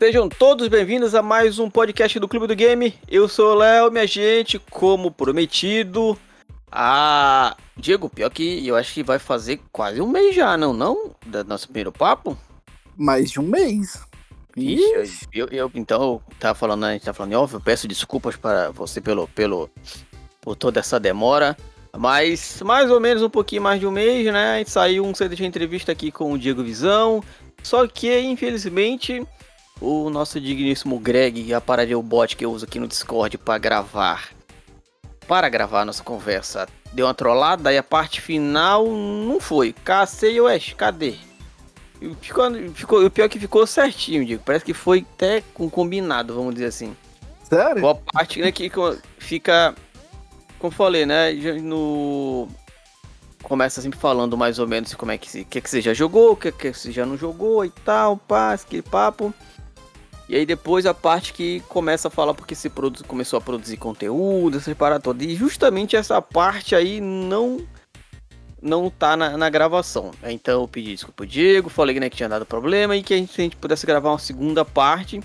[0.00, 2.98] Sejam todos bem-vindos a mais um podcast do Clube do Game.
[3.06, 6.18] Eu sou o Léo, minha gente, como prometido.
[6.72, 10.72] Ah, Diego, pior que eu acho que vai fazer quase um mês já, não?
[10.72, 11.14] Não?
[11.26, 12.34] Do nosso primeiro papo?
[12.96, 14.00] Mais de um mês.
[14.56, 18.36] Ixi, eu, eu, então, eu tava falando, a gente tá falando off, eu peço desculpas
[18.36, 19.68] para você pelo, pelo,
[20.40, 21.54] por toda essa demora.
[21.94, 24.54] Mas mais ou menos um pouquinho mais de um mês, né?
[24.54, 27.22] A gente saiu um CD de entrevista aqui com o Diego Visão.
[27.62, 29.26] Só que, infelizmente,
[29.80, 31.62] o nosso digníssimo Greg, a
[31.96, 34.30] o bot que eu uso aqui no Discord para gravar,
[35.26, 39.72] para gravar nossa conversa, deu uma trollada e a parte final não foi.
[39.72, 41.14] Cacei, West, cadê?
[42.20, 44.42] Ficou, ficou, o pior é que ficou certinho, digo.
[44.44, 46.96] Parece que foi até com combinado, vamos dizer assim.
[47.44, 47.86] Sério?
[47.86, 48.70] A parte né, que
[49.18, 49.74] fica,
[50.58, 52.48] como falei, né, no
[53.42, 56.36] começa sempre falando mais ou menos como é que, que, que você já jogou, o
[56.36, 59.34] que, que você já não jogou e tal, pá, aquele papo.
[60.30, 63.76] E aí depois a parte que começa a falar porque se produz, começou a produzir
[63.76, 65.26] conteúdo, essas paradas todas.
[65.26, 67.66] E justamente essa parte aí não
[68.62, 70.12] não tá na, na, gravação.
[70.22, 73.16] Então eu pedi desculpa pro Diego, falei né, que tinha dado problema e que a
[73.16, 75.20] gente, se a gente pudesse gravar uma segunda parte.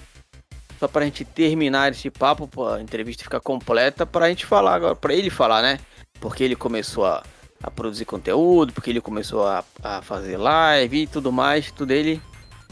[0.80, 5.14] Só pra gente terminar esse papo, a entrevista ficar completa, pra gente falar agora, pra
[5.14, 5.80] ele falar, né?
[6.19, 7.22] Porque ele começou a,
[7.62, 12.19] a produzir conteúdo, porque ele começou a, a fazer live e tudo mais, tudo ele.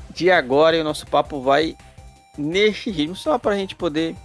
[0.10, 1.78] De agora e o nosso papo vai
[2.38, 4.16] neste ritmo, só para a gente poder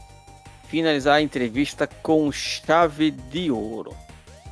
[0.69, 3.95] finalizar a entrevista com chave de ouro.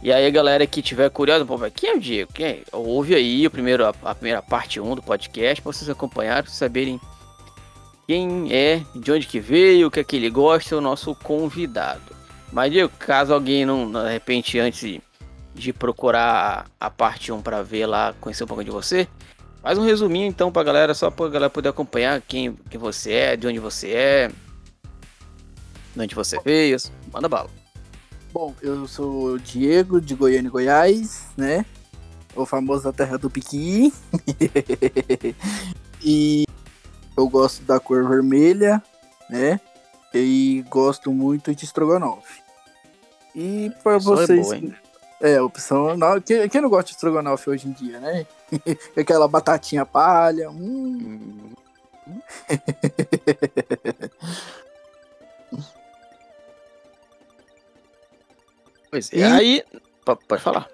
[0.03, 2.33] E aí, galera que tiver curioso, pô, quem é o Diego?
[2.33, 2.63] Quem é?
[2.73, 7.01] Ouve aí o primeiro, a, primeira parte 1 do podcast para vocês acompanharem, saberem
[8.07, 12.15] quem é, de onde que veio, o que é que ele gosta, o nosso convidado.
[12.53, 15.01] Mas, Diego, caso alguém não, de repente, antes
[15.55, 19.09] de procurar a, a parte 1 para ver lá, conhecer um pouco de você,
[19.67, 23.37] Faz um resuminho então pra galera, só pra galera poder acompanhar quem, quem você é,
[23.37, 24.29] de onde você é,
[25.93, 26.77] de onde você veio.
[27.13, 27.51] Manda bala.
[28.33, 31.67] Bom, eu sou o Diego, de Goiânia, Goiás, né?
[32.37, 33.93] O famoso da terra do Piqui.
[36.01, 36.45] e
[37.17, 38.81] eu gosto da cor vermelha,
[39.29, 39.61] né?
[40.15, 42.41] E gosto muito de estrogonofe.
[43.35, 44.53] E para vocês.
[44.53, 44.77] É, boa,
[45.21, 45.97] é, opção.
[45.97, 48.27] Não, quem, quem não gosta de estrogonofe hoje em dia, né?
[48.97, 50.51] Aquela batatinha palha.
[50.51, 51.53] Hum.
[58.91, 59.17] pois é.
[59.17, 59.65] E aí.
[60.05, 60.69] Pode falar.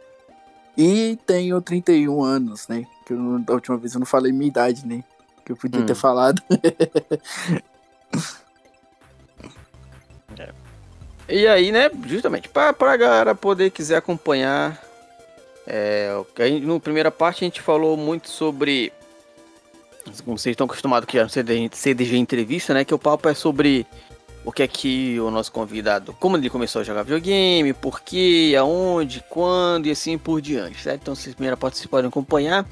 [0.77, 2.85] E tenho 31 anos, né?
[3.07, 5.05] Que eu, da última vez eu não falei minha idade, né?
[5.45, 5.87] Que eu podia hum.
[5.87, 6.43] ter falado.
[11.29, 11.35] é.
[11.35, 14.81] E aí, né, justamente, para a galera poder quiser acompanhar
[15.67, 16.11] é,
[16.61, 18.93] no primeira parte a gente falou muito sobre.
[20.25, 22.85] Como vocês estão acostumados que no CDG, CDG entrevista, né?
[22.85, 23.87] Que o papo é sobre
[24.45, 28.57] o que é que o nosso convidado, como ele começou a jogar videogame, por quê,
[28.59, 31.03] aonde, quando e assim por diante, certo?
[31.03, 32.67] Então, vocês primeira parte vocês podem acompanhar.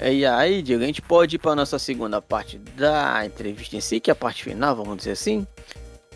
[0.00, 4.00] E aí, Diego, a gente pode ir para nossa segunda parte da entrevista em si,
[4.00, 5.46] que é a parte final, vamos dizer assim.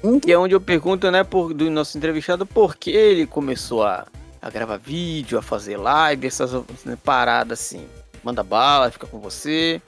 [0.04, 0.20] Uhum.
[0.20, 4.06] Que é onde eu pergunto, né, por, do nosso entrevistado, por que ele começou a
[4.44, 6.52] a gravar vídeo, a fazer live, essas
[6.84, 7.86] né, paradas assim.
[8.22, 9.80] Manda bala, fica com você.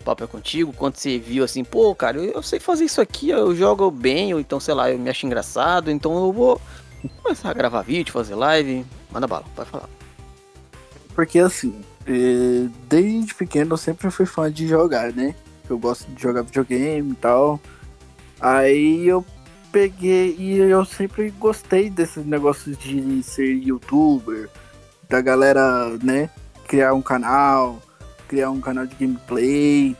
[0.00, 0.72] O papo é contigo.
[0.72, 4.34] Quando você viu assim, pô, cara, eu, eu sei fazer isso aqui, eu jogo bem,
[4.34, 6.60] ou então, sei lá, eu me acho engraçado, então eu vou
[7.22, 8.84] começar a gravar vídeo, fazer live.
[9.12, 9.88] Manda bala, pode falar.
[11.14, 15.36] Porque assim, é, desde pequeno eu sempre fui fã de jogar, né?
[15.70, 17.60] Eu gosto de jogar videogame e tal.
[18.40, 19.24] Aí eu
[19.74, 24.48] peguei e eu sempre gostei desses negócios de ser youtuber,
[25.08, 26.30] da galera, né,
[26.68, 27.82] criar um canal,
[28.28, 29.96] criar um canal de gameplay.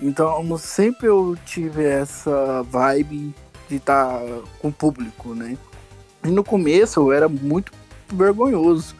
[0.00, 3.34] Então sempre eu tive essa vibe
[3.68, 4.24] de estar tá
[4.60, 5.58] com o público, né?
[6.24, 7.70] E no começo eu era muito
[8.10, 8.96] vergonhoso.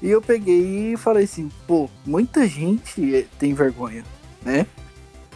[0.00, 4.04] E eu peguei e falei assim, pô, muita gente tem vergonha,
[4.44, 4.66] né?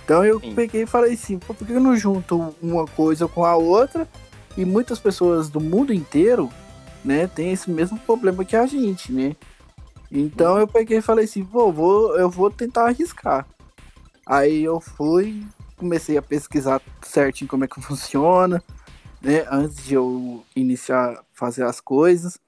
[0.07, 0.55] Então eu Sim.
[0.55, 4.07] peguei e falei assim, por que eu não junto uma coisa com a outra?
[4.57, 6.49] E muitas pessoas do mundo inteiro,
[7.05, 9.35] né, tem esse mesmo problema que a gente, né?
[10.09, 13.45] Então eu peguei e falei assim, vou, vou, eu vou tentar arriscar.
[14.25, 15.45] Aí eu fui,
[15.77, 18.63] comecei a pesquisar certinho como é que funciona,
[19.21, 22.39] né, antes de eu iniciar fazer as coisas.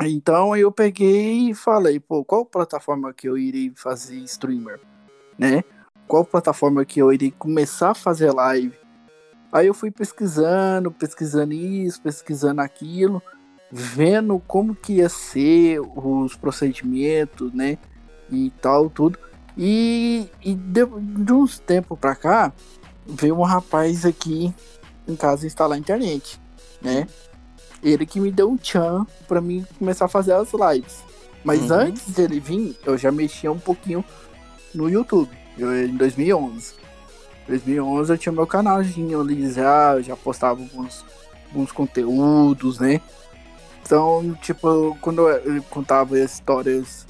[0.00, 4.80] Então eu peguei e falei, pô, qual plataforma que eu irei fazer streamer,
[5.38, 5.62] né?
[6.10, 8.74] Qual plataforma que eu iria começar a fazer live.
[9.52, 13.22] Aí eu fui pesquisando, pesquisando isso, pesquisando aquilo,
[13.70, 17.78] vendo como que ia ser os procedimentos, né?
[18.28, 19.20] E tal, tudo.
[19.56, 22.52] E, e de, de uns tempos pra cá,
[23.06, 24.52] veio um rapaz aqui
[25.06, 26.40] em casa instalar a internet,
[26.82, 27.06] né?
[27.84, 31.04] Ele que me deu um tchan pra mim começar a fazer as lives.
[31.44, 31.76] Mas Uhum.
[31.76, 34.04] antes dele vir, eu já mexia um pouquinho
[34.74, 36.74] no YouTube, eu, em 2011.
[37.48, 41.04] 2011 eu tinha meu canalzinho ali já, já postava alguns,
[41.48, 43.00] alguns conteúdos, né?
[43.82, 47.06] Então, tipo, quando eu contava histórias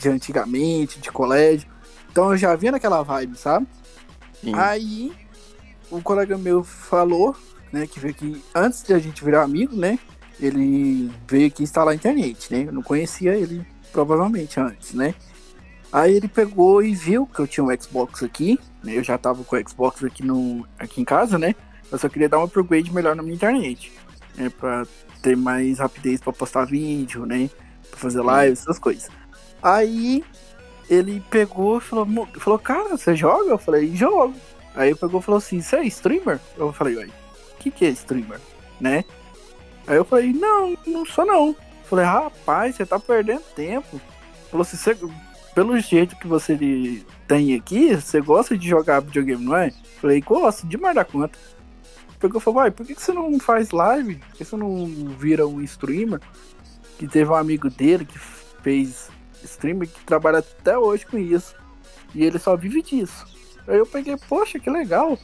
[0.00, 1.68] de antigamente, de colégio,
[2.10, 3.66] então eu já via naquela vibe, sabe?
[4.40, 4.54] Sim.
[4.54, 5.12] Aí,
[5.92, 7.36] um colega meu falou,
[7.70, 9.98] né, que veio aqui, antes de a gente virar amigo, né,
[10.40, 15.14] ele veio aqui instalar a internet, né, eu não conhecia ele, provavelmente, antes, né.
[15.96, 19.42] Aí ele pegou e viu que eu tinha um Xbox aqui, né, eu já tava
[19.42, 21.54] com o Xbox aqui, no, aqui em casa, né,
[21.90, 23.90] eu só queria dar um upgrade melhor na minha internet,
[24.34, 24.84] né, pra
[25.22, 27.48] ter mais rapidez pra postar vídeo, né,
[27.90, 29.08] pra fazer live, essas coisas.
[29.62, 30.22] Aí,
[30.90, 33.48] ele pegou e falou, "Mo- falou, cara, você joga?
[33.48, 34.34] Eu falei, jogo.
[34.74, 36.38] Aí ele pegou e falou assim, você é streamer?
[36.58, 38.38] Eu falei, uai, o que, que é streamer?
[38.78, 39.02] Né?
[39.86, 41.46] Aí eu falei, não, não sou não.
[41.48, 43.98] Eu falei, rapaz, você tá perdendo tempo.
[44.50, 44.96] Falou assim, "Você-
[45.56, 49.72] pelo jeito que você tem aqui, você gosta de jogar videogame, não é?
[49.98, 51.38] Falei, gosto, demais da conta.
[52.20, 54.16] Pegou e falou, uai, por que, você não faz live?
[54.16, 54.84] Por que você não
[55.18, 56.20] vira um streamer?
[56.98, 59.08] Que teve um amigo dele que fez
[59.42, 61.54] streamer que trabalha até hoje com isso.
[62.14, 63.24] E ele só vive disso.
[63.66, 65.18] Aí eu peguei, poxa, que legal.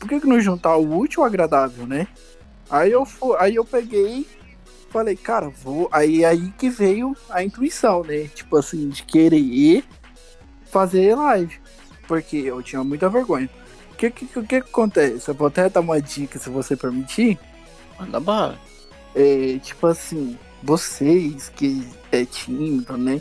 [0.00, 2.08] Por que, que não juntar o útil ao agradável, né?
[2.68, 3.06] Aí eu,
[3.38, 4.26] aí eu peguei,
[4.90, 5.88] falei, cara, vou.
[5.92, 8.28] Aí aí que veio a intuição, né?
[8.34, 9.84] Tipo assim, de querer
[10.66, 11.58] fazer live.
[12.06, 13.48] Porque eu tinha muita vergonha.
[13.92, 15.28] O que, que, que, que acontece?
[15.28, 17.38] Eu vou até dar uma dica, se você permitir.
[17.98, 18.58] Manda bala.
[19.14, 23.20] É, tipo assim, vocês que é tímido, né?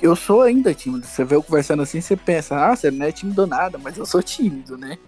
[0.00, 1.06] Eu sou ainda tímido.
[1.06, 4.04] Você vê eu conversando assim, você pensa, ah, você não é tímido nada, mas eu
[4.04, 4.98] sou tímido, né?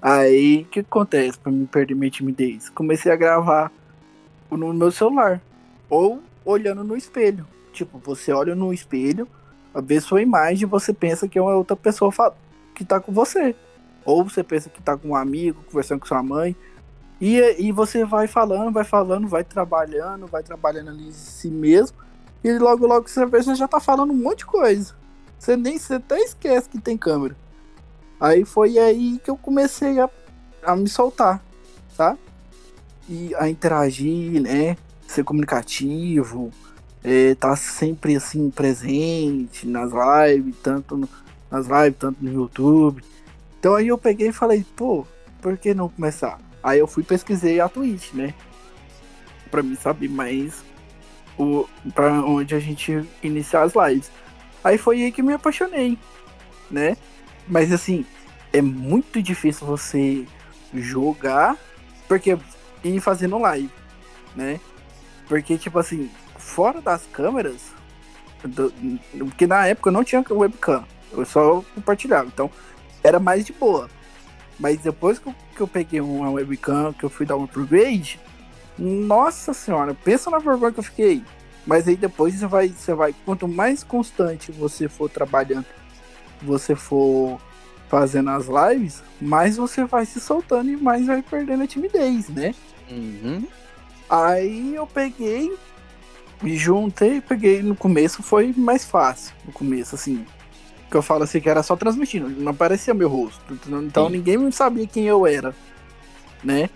[0.00, 2.68] Aí, o que acontece pra me perder minha timidez?
[2.68, 3.72] Comecei a gravar
[4.50, 5.40] no meu celular.
[5.88, 7.46] Ou olhando no espelho.
[7.72, 9.26] Tipo, você olha no espelho,
[9.82, 12.12] vê sua imagem e você pensa que é uma outra pessoa
[12.74, 13.54] que tá com você.
[14.04, 16.54] Ou você pensa que tá com um amigo, conversando com sua mãe.
[17.20, 21.96] E, e você vai falando, vai falando, vai trabalhando, vai trabalhando ali em si mesmo.
[22.42, 24.94] E logo, logo você vê, já tá falando um monte de coisa.
[25.38, 27.36] Você nem você até esquece que tem câmera.
[28.20, 30.08] Aí foi aí que eu comecei a,
[30.62, 31.42] a me soltar,
[31.96, 32.16] tá?
[33.08, 34.76] E a interagir, né?
[35.06, 36.50] Ser comunicativo,
[37.02, 41.08] é, tá sempre assim presente nas lives, tanto no-
[41.50, 43.04] nas lives, tanto no YouTube.
[43.60, 45.06] Então aí eu peguei e falei, pô,
[45.42, 46.40] por que não começar?
[46.62, 48.32] Aí eu fui pesquisei a Twitch, né?
[49.50, 50.64] Pra mim saber mais
[51.38, 54.10] o, pra onde a gente iniciar as lives.
[54.62, 55.98] Aí foi aí que me apaixonei,
[56.70, 56.96] né?
[57.46, 58.06] Mas assim,
[58.52, 60.24] é muito difícil você
[60.72, 61.56] jogar
[62.08, 62.38] porque
[62.88, 63.70] ir fazendo live,
[64.36, 64.60] né?
[65.28, 67.72] Porque, tipo assim, fora das câmeras,
[68.44, 68.72] do-
[69.18, 72.50] porque na época eu não tinha webcam, eu só compartilhava, então
[73.02, 73.88] era mais de boa.
[74.58, 78.20] Mas depois que eu, que eu peguei uma webcam, que eu fui dar um upgrade,
[78.78, 81.22] nossa senhora, pensa na vergonha que eu fiquei.
[81.66, 85.64] Mas aí depois você vai, você vai, quanto mais constante você for trabalhando,
[86.42, 87.40] você for
[87.88, 92.54] fazendo as lives, mais você vai se soltando e mais vai perdendo a timidez, né?
[92.90, 93.46] Uhum.
[94.08, 95.56] Aí eu peguei,
[96.42, 99.34] me juntei, peguei no começo foi mais fácil.
[99.44, 100.26] No começo, assim.
[100.90, 103.58] Que eu falo assim que era só transmitindo, não aparecia meu rosto.
[103.66, 104.12] Então Sim.
[104.12, 105.54] ninguém sabia quem eu era,
[106.42, 106.68] né?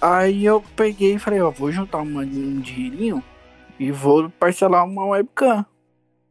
[0.00, 3.22] Aí eu peguei e falei, ó, vou juntar uma- um dinheirinho
[3.78, 5.64] e vou parcelar uma webcam.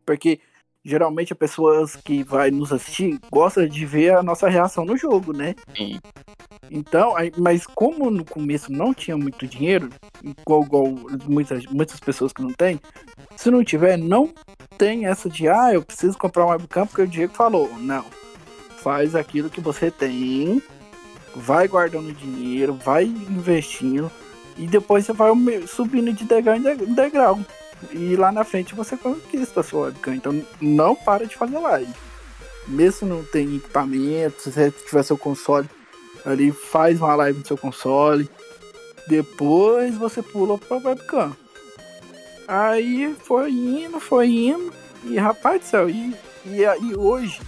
[0.06, 0.40] Porque
[0.84, 5.34] geralmente as pessoas que vai nos assistir gostam de ver a nossa reação no jogo,
[5.34, 5.56] né?
[5.76, 6.00] Sim.
[6.74, 9.90] Então, aí- mas como no começo não tinha muito dinheiro,
[10.24, 10.88] igual, igual
[11.28, 12.80] muitas, muitas pessoas que não tem,
[13.36, 14.34] se não tiver, não
[14.78, 17.70] tem essa de, ah, eu preciso comprar uma webcam porque o Diego falou.
[17.78, 18.06] Não.
[18.78, 20.64] Faz aquilo que você tem,
[21.36, 24.10] vai guardando dinheiro, vai investindo,
[24.58, 25.32] e depois você vai
[25.68, 27.38] subindo de degrau em de- degrau.
[27.92, 30.16] E lá na frente você conquista a sua webcam.
[30.16, 31.94] Então não para de fazer live.
[32.68, 35.68] Mesmo não tem equipamento, se você tiver seu console
[36.26, 38.30] ali faz uma live no seu console,
[39.08, 41.36] depois você pula pra webcam.
[42.48, 44.74] Aí foi indo, foi indo,
[45.04, 47.40] e rapaz do céu, e, e, e hoje,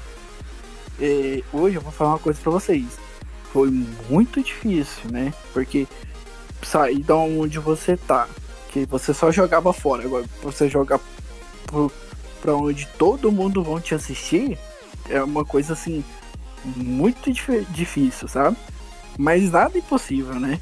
[0.99, 2.85] é, hoje eu vou falar uma coisa pra vocês.
[3.51, 3.69] Foi
[4.09, 5.33] muito difícil, né?
[5.51, 5.87] Porque
[6.63, 8.27] sair da onde você tá,
[8.71, 10.99] que você só jogava fora, agora você jogar
[11.65, 11.91] pro,
[12.41, 14.57] pra onde todo mundo vão te assistir,
[15.09, 16.03] é uma coisa assim
[16.65, 18.57] muito dif- difícil, sabe?
[19.17, 20.59] Mas nada impossível, né?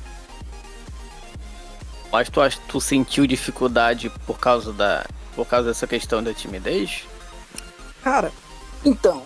[2.11, 5.05] Mas tu, tu sentiu dificuldade por causa da.
[5.35, 7.05] Por causa dessa questão da timidez?
[8.03, 8.31] Cara,
[8.83, 9.23] então,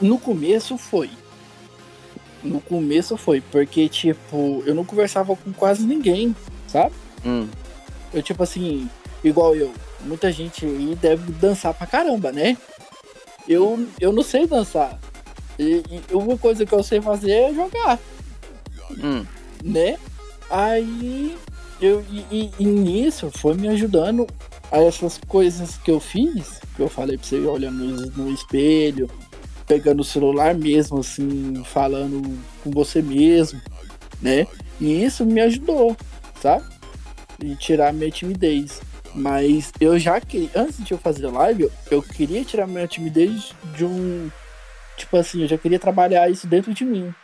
[0.00, 1.10] no começo foi.
[2.42, 6.34] No começo foi, porque, tipo, eu não conversava com quase ninguém,
[6.66, 6.94] sabe?
[7.24, 7.48] Hum.
[8.12, 8.88] Eu, tipo assim,
[9.22, 12.56] igual eu, muita gente aí deve dançar pra caramba, né?
[13.48, 14.98] Eu, eu não sei dançar.
[15.58, 17.98] E, e uma coisa que eu sei fazer é jogar,
[19.02, 19.24] Hum.
[19.62, 19.96] né?
[20.50, 21.36] Aí,
[21.80, 24.26] eu, e, e- nisso foi me ajudando
[24.70, 29.08] a essas coisas que eu fiz, que eu falei pra você olhando no, no espelho,
[29.66, 32.22] pegando o celular mesmo, assim, falando
[32.62, 33.60] com você mesmo,
[34.20, 34.46] né?
[34.80, 35.96] E isso me ajudou,
[36.40, 36.64] sabe?
[37.42, 38.80] E tirar minha timidez.
[39.14, 43.52] Mas eu já queria, antes de eu fazer live, eu, eu queria tirar minha timidez
[43.76, 44.28] de um.
[44.96, 47.14] Tipo assim, eu já queria trabalhar isso dentro de mim.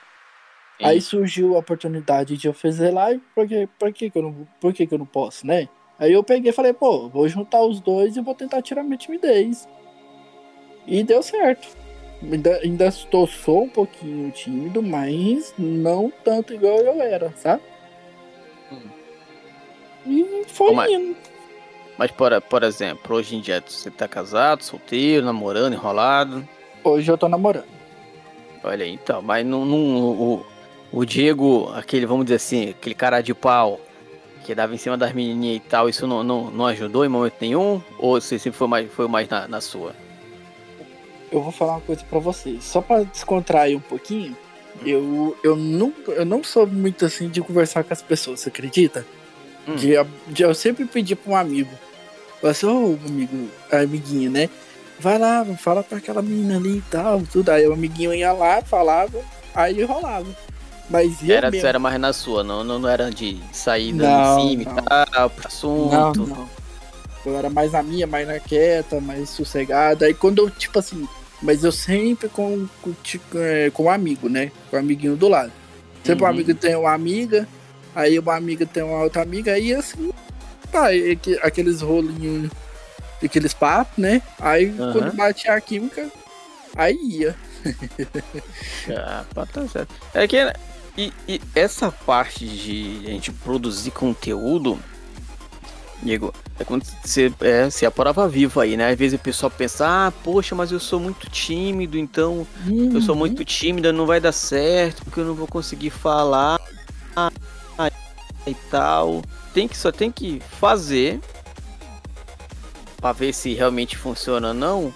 [0.78, 0.84] Sim.
[0.84, 4.86] Aí surgiu a oportunidade de eu fazer live, porque por que, eu não, por que,
[4.86, 5.68] que eu não posso, né?
[5.98, 8.96] Aí eu peguei e falei, pô, vou juntar os dois e vou tentar tirar minha
[8.96, 9.68] timidez.
[10.86, 11.68] E deu certo.
[12.22, 17.62] Ainda, ainda estou sou um pouquinho tímido, mas não tanto igual eu era, sabe?
[20.06, 21.16] E foi mas- indo.
[21.98, 26.48] Mas, por, por exemplo, hoje em dia você tá casado, solteiro, namorando, enrolado.
[26.82, 27.64] Hoje eu tô namorando.
[28.62, 29.78] Olha aí, então, mas não, não-
[30.10, 30.46] o,
[30.92, 33.80] o Diego, aquele, vamos dizer assim, aquele cara de pau
[34.44, 37.34] que dava em cima das menininhas e tal, isso não, não, não ajudou em momento
[37.40, 37.80] nenhum?
[37.98, 39.94] Ou você sempre foi mais, foi mais na, na sua?
[41.30, 42.64] Eu vou falar uma coisa pra vocês.
[42.64, 44.36] Só pra descontrair um pouquinho,
[44.84, 49.06] eu, eu, nunca, eu não sou muito assim de conversar com as pessoas, você acredita?
[49.68, 49.76] Hum.
[49.76, 49.92] De,
[50.28, 51.70] de eu sempre pedir pra um amigo.
[52.40, 54.48] Falei assim, ô amigo, amiguinho, né?
[55.00, 57.50] Vai lá, fala pra aquela menina ali e tal, tudo.
[57.50, 59.18] Aí o amiguinho ia lá, falava,
[59.54, 60.26] aí rolava.
[60.88, 64.20] Mas eu Era, mesmo, era mais na sua, não, não, não era de sair Não,
[64.20, 64.72] em cima não.
[64.72, 66.26] e tal, pro Não, assunto.
[66.26, 66.48] não.
[67.24, 70.06] Eu era mais na minha, mais na quieta, mais sossegada.
[70.06, 71.06] Aí quando eu, tipo assim,
[71.40, 74.50] mas eu sempre com, com, tipo, é, com um amigo, né?
[74.70, 75.52] Com um amiguinho do lado.
[76.04, 76.34] Sempre um Uhum.
[76.34, 77.46] amigo tem uma amiga,
[77.94, 80.10] aí uma amiga tem uma outra amiga, aí assim,
[80.72, 80.88] tá,
[81.22, 82.50] que- aqueles rolinhos,
[83.26, 84.22] aqueles papos, né?
[84.40, 84.92] Aí Aham.
[84.92, 86.10] quando bate a química,
[86.76, 87.36] aí ia.
[88.88, 89.94] Ah, pá, tá certo.
[90.14, 90.36] É que
[90.96, 94.78] e, e essa parte de a gente produzir conteúdo,
[96.02, 98.90] Diego, é quando você é, é a prova viva aí, né?
[98.90, 102.46] Às vezes o pessoal pensa, ah, poxa, mas eu sou muito tímido, então
[102.92, 103.20] eu sou Uhum.
[103.20, 106.58] muito tímida, não vai dar certo, porque eu não vou conseguir falar
[108.46, 109.22] e tal.
[109.52, 111.20] Tem que só tem que fazer
[113.00, 114.94] para ver se realmente funciona ou não.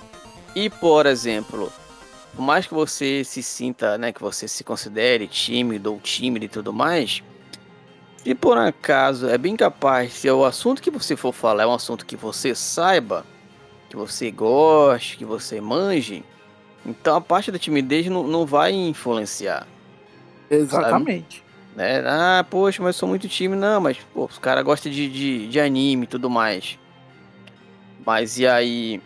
[0.55, 1.73] E por exemplo,
[2.35, 6.49] por mais que você se sinta, né, que você se considere tímido ou tímido e
[6.49, 7.23] tudo mais,
[8.23, 11.75] se por acaso é bem capaz, se o assunto que você for falar é um
[11.75, 13.25] assunto que você saiba,
[13.89, 16.25] que você goste, que você manje,
[16.87, 19.67] então a parte da timidez não, não vai influenciar,
[20.51, 21.43] Exatamente.
[21.75, 22.03] né?
[22.07, 25.49] Ah, poxa, mas eu sou muito tímido, não, mas pô, os caras gostam de, de,
[25.49, 26.79] de anime e tudo mais.
[28.05, 29.01] Mas e aí?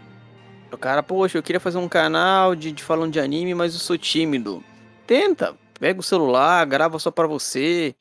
[0.73, 3.81] O cara, poxa, eu queria fazer um canal de, de falando de anime, mas eu
[3.81, 4.63] sou tímido.
[5.07, 7.95] Tenta, pega o celular, grava só pra você.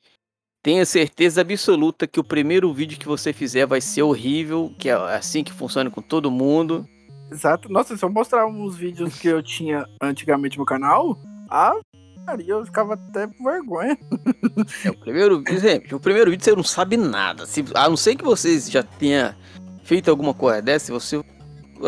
[0.61, 4.93] Tenha certeza absoluta que o primeiro vídeo que você fizer vai ser horrível, que é
[4.93, 6.85] assim que funciona com todo mundo.
[7.31, 7.69] Exato.
[7.69, 11.17] Nossa, se eu mostrar uns vídeos que eu tinha antigamente no canal,
[11.49, 11.79] ah,
[12.45, 13.97] eu ficava até com vergonha.
[14.83, 17.45] É o primeiro vídeo, gente, o primeiro vídeo você não sabe nada.
[17.45, 19.37] Se, a não ser que você já tenha
[19.87, 21.23] feito alguma coisa dessa, você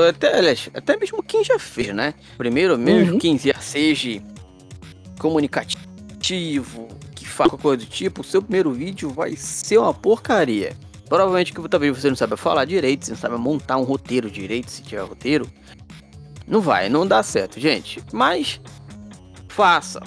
[0.07, 2.13] até, aliás, até mesmo quem já fez, né?
[2.37, 3.19] Primeiro mesmo Uhum.
[3.19, 4.21] quem já seja
[5.19, 10.75] comunicativo, que faça coisa do tipo, o seu primeiro vídeo vai ser uma porcaria.
[11.09, 14.71] Provavelmente que talvez você não saiba falar direito, você não sabe montar um roteiro direito,
[14.71, 15.49] se tiver roteiro.
[16.47, 18.01] Não vai, não dá certo, gente.
[18.13, 18.61] Mas
[19.49, 20.01] faça.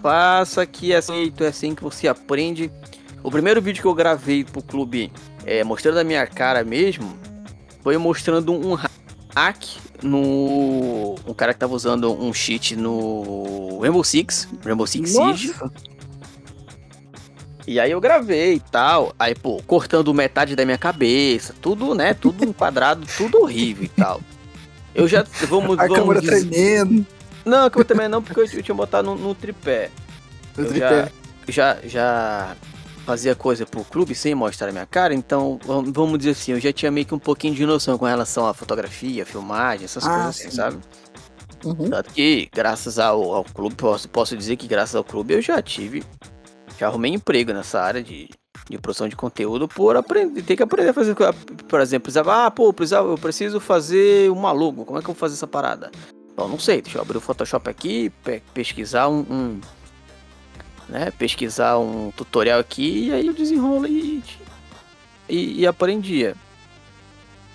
[0.00, 2.70] Faça que é assim, é assim que você aprende.
[3.22, 5.10] O primeiro vídeo que eu gravei pro clube,
[5.50, 7.18] é, mostrando a minha cara mesmo,
[7.82, 8.74] foi mostrando um
[9.34, 9.64] hack
[10.02, 11.16] no.
[11.26, 15.48] Um cara que tava usando um cheat no Rainbow Six, Rainbow Six Siege.
[15.48, 15.72] Nossa,
[17.66, 19.12] E aí eu gravei e tal.
[19.18, 22.14] Aí, pô, cortando metade da minha cabeça, tudo, né?
[22.14, 24.20] Tudo enquadrado, tudo horrível e tal.
[24.94, 25.24] Eu já.
[25.48, 27.06] Vamos, a vamos câmera dizer- tremendo.
[27.44, 29.90] Não, a câmera também não, porque eu, eu tinha botado no, no tripé.
[30.56, 31.10] o Eu tripé.
[31.48, 32.56] já, já, já
[33.10, 36.60] fazia coisa pro clube sem mostrar a minha cara, então vam- vamos dizer assim, eu
[36.60, 40.10] já tinha meio que um pouquinho de noção com relação à fotografia, filmagem, essas Ah,
[40.10, 40.56] coisas assim, sim.
[40.56, 40.78] sabe?
[41.64, 41.90] Uhum.
[41.90, 45.60] Tanto que, graças ao, ao clube, posso, posso dizer que graças ao clube eu já
[45.60, 46.04] tive.
[46.78, 48.30] Já arrumei emprego nessa área de,
[48.70, 52.50] de produção de conteúdo por aprender, ter que aprender a fazer, por exemplo, precisava, ah,
[52.50, 55.90] pô, precisava, eu preciso fazer uma logo, como é que eu vou fazer essa parada?
[56.32, 59.60] Então, não sei, deixa eu abrir o Photoshop aqui, pe pesquisar um, um,
[60.90, 64.22] né, pesquisar um tutorial aqui e aí eu desenrolo e,
[65.28, 66.34] e, e aprendia.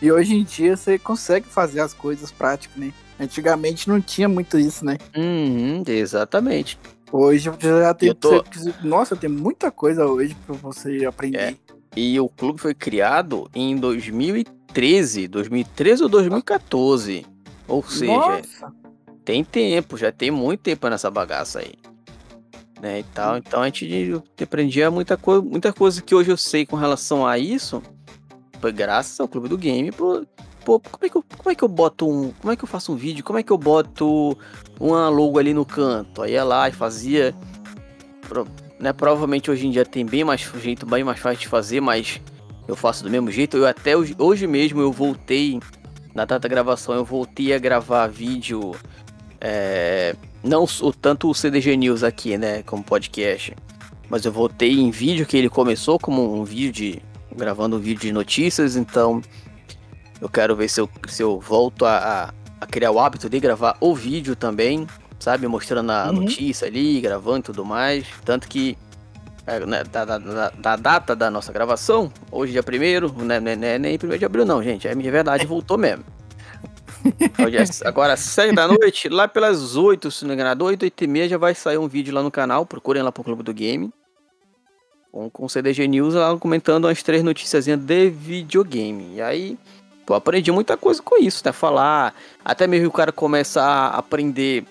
[0.01, 2.93] E hoje em dia você consegue fazer as coisas práticas, né?
[3.19, 4.97] Antigamente não tinha muito isso, né?
[5.15, 6.77] Uhum, exatamente.
[7.11, 8.13] Hoje já tem.
[8.13, 8.43] Tô...
[8.83, 11.37] Nossa, tem muita coisa hoje para você aprender.
[11.37, 11.55] É.
[11.95, 17.25] E o clube foi criado em 2013, 2013 ou 2014.
[17.67, 18.73] Ou seja, Nossa.
[19.23, 21.73] tem tempo, já tem muito tempo nessa bagaça aí.
[22.81, 23.37] Né, e tal.
[23.37, 27.37] Então a gente aprendia muita, coisa, muita coisa que hoje eu sei com relação a
[27.37, 27.81] isso.
[28.59, 29.91] Foi graças ao clube do game.
[29.91, 30.25] Pô,
[30.65, 32.31] pô, como, é que eu, como é que eu boto um.
[32.33, 33.23] Como é que eu faço um vídeo?
[33.23, 34.37] Como é que eu boto
[34.79, 36.21] uma logo ali no canto?
[36.21, 37.33] Aí ia lá e fazia.
[38.79, 42.19] Né, provavelmente hoje em dia tem bem mais jeito, bem mais fácil de fazer, mas
[42.67, 43.55] eu faço do mesmo jeito.
[43.55, 45.59] Eu até hoje, hoje mesmo eu voltei
[46.15, 48.73] na data da gravação eu voltei a gravar vídeo,
[49.39, 53.55] é, não o, tanto o CDG News aqui, né, como podcast,
[54.09, 57.01] mas eu voltei em vídeo que ele começou como um vídeo de,
[57.35, 59.21] gravando um vídeo de notícias, então
[60.21, 63.77] eu quero ver se eu, se eu volto a, a criar o hábito de gravar
[63.79, 64.87] o vídeo também,
[65.19, 66.21] sabe, mostrando a uhum.
[66.21, 68.77] notícia ali, gravando e tudo mais, tanto que
[69.47, 73.55] é, né, da, da, da, da, data da nossa gravação, hoje dia 1 né, né,
[73.55, 76.03] né, nem 1 de abril não, gente, é de verdade, voltou mesmo.
[77.05, 81.07] É, agora, 7 da noite, lá pelas 8, se não me engano, 8, 8 e
[81.07, 83.91] meia já vai sair um vídeo lá no canal, procurem lá pro Clube do Game.
[85.11, 89.15] Com, com o CDG News lá comentando as três notícias de videogame.
[89.15, 89.57] E aí,
[90.05, 91.51] pô, aprendi muita coisa com isso, né?
[91.51, 94.65] Falar, até mesmo o cara começa a aprender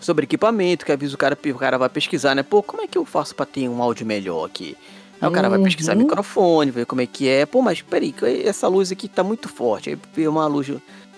[0.00, 2.42] sobre equipamento, que avisa o cara, o cara vai pesquisar, né?
[2.42, 4.76] Pô, como é que eu faço para ter um áudio melhor aqui?
[5.22, 6.02] Aí o cara vai pesquisar uhum.
[6.02, 7.46] microfone, ver como é que é.
[7.46, 8.12] Pô, mas peraí,
[8.44, 9.90] essa luz aqui tá muito forte.
[9.90, 10.68] Aí vê uma luz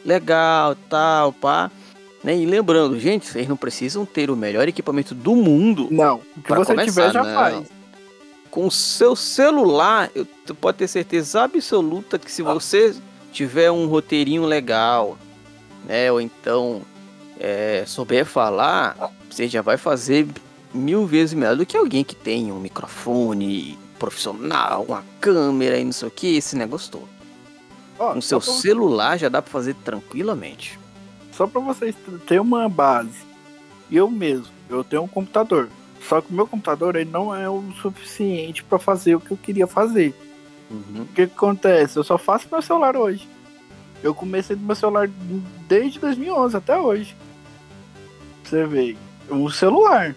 [0.05, 1.71] legal, tal, pá.
[2.23, 2.37] Né?
[2.37, 5.89] E lembrando, gente, vocês não precisam ter o melhor equipamento do mundo.
[5.91, 7.35] Não, o que você começar, tiver já não.
[7.35, 7.69] faz.
[8.51, 12.95] Com o seu celular, eu, tu pode ter certeza absoluta que se você
[13.33, 15.19] tiver um roteirinho legal,
[15.85, 16.11] né?
[16.11, 16.83] Ou então
[17.39, 18.97] é, souber falar,
[19.29, 20.27] você já vai fazer
[20.73, 25.93] mil vezes melhor do que alguém que tem um microfone profissional, uma câmera e não
[25.93, 27.14] sei o que, esse negócio todo.
[28.13, 28.53] No seu pra...
[28.53, 30.79] celular já dá para fazer tranquilamente.
[31.33, 31.95] Só para vocês
[32.27, 33.25] terem uma base.
[33.91, 35.69] Eu mesmo, eu tenho um computador.
[36.09, 39.37] Só que o meu computador ele não é o suficiente para fazer o que eu
[39.37, 40.15] queria fazer.
[40.71, 41.03] Uhum.
[41.03, 41.97] O que, que acontece?
[41.97, 43.29] Eu só faço meu celular hoje.
[44.03, 45.09] Eu comecei do meu celular
[45.67, 47.17] desde 2011 até hoje.
[48.43, 48.97] Você vê,
[49.31, 50.15] o celular.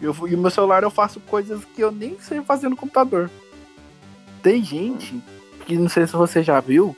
[0.00, 3.30] Eu, e o meu celular eu faço coisas que eu nem sei fazer no computador.
[4.42, 5.20] Tem gente
[5.66, 6.96] que não sei se você já viu,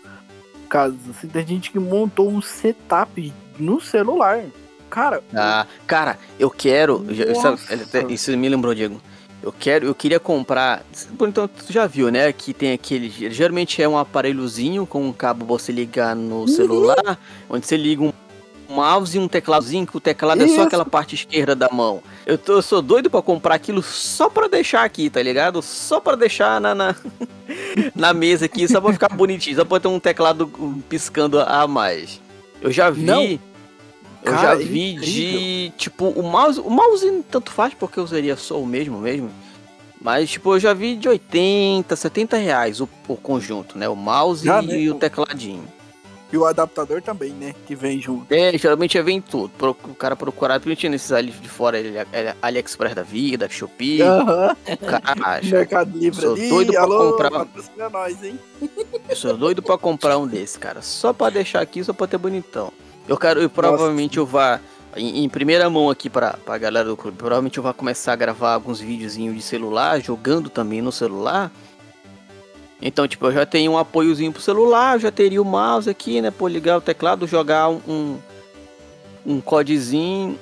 [0.68, 4.44] casos assim, tem gente que montou um setup no celular.
[4.90, 5.22] Cara.
[5.35, 7.04] Ah, cara, eu quero.
[7.11, 9.00] Isso, isso me lembrou, Diego.
[9.42, 10.83] Eu quero, eu queria comprar.
[11.12, 12.33] Então tu já viu, né?
[12.33, 13.09] Que tem aquele.
[13.31, 16.48] Geralmente é um aparelhozinho com um cabo você ligar no uhum.
[16.48, 18.12] celular, onde você liga um
[18.68, 20.54] mouse e um tecladozinho, que o teclado Isso.
[20.54, 22.02] é só aquela parte esquerda da mão.
[22.26, 25.62] Eu, tô, eu sou doido para comprar aquilo só para deixar aqui, tá ligado?
[25.62, 26.94] Só para deixar na, na,
[27.94, 30.46] na, mesa aqui, só pra ficar bonitinho, só pra ter um teclado
[30.88, 32.20] piscando a mais.
[32.61, 33.02] Eu já vi.
[33.02, 33.22] Não.
[33.24, 37.98] Eu Cara, já é vi é de, tipo, o mouse, o mouse tanto faz porque
[37.98, 39.31] eu usaria só o mesmo mesmo.
[40.00, 43.88] Mas, tipo, eu já vi de 80, 70 reais o, o conjunto, né?
[43.88, 45.66] O mouse e, e o tecladinho.
[46.31, 47.55] E o adaptador também, né?
[47.67, 48.33] Que vem junto.
[48.33, 49.51] É, geralmente vem tudo.
[49.61, 54.03] O cara procurar, tinha nesses ali de fora, ele, ele, AliExpress da vida, Shopee.
[54.03, 54.57] Aham.
[55.17, 55.57] Caixa.
[55.57, 56.49] Mercado Livre sou ali.
[56.49, 57.91] doido pra Alô, comprar.
[57.91, 58.38] Nós, hein?
[59.09, 60.83] Eu sou doido pra comprar um desse, cara.
[60.83, 62.71] Só pra deixar aqui, só pra ter bonitão.
[63.09, 64.21] Eu quero, eu provavelmente Nossa.
[64.21, 64.61] eu vá
[64.97, 67.17] em, em, primeira mão aqui pra, pra galera do clube.
[67.17, 71.51] Provavelmente eu vou começar a gravar alguns videozinhos de celular, jogando também no celular.
[72.81, 76.31] Então, tipo, eu já tenho um apoiozinho pro celular, já teria o mouse aqui, né?
[76.31, 78.19] Por ligar o teclado, jogar um,
[79.27, 80.38] um codezinho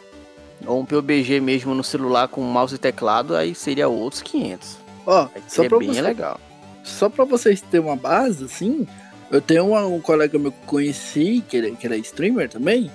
[0.67, 4.79] ou um PUBG mesmo no celular com mouse e teclado, aí seria outros 500.
[5.07, 6.41] Ó, só pra bem você, legal.
[6.83, 8.87] Só pra vocês terem uma base, assim,
[9.31, 12.91] eu tenho um, um colega meu que conheci, que ele, que ele é streamer também,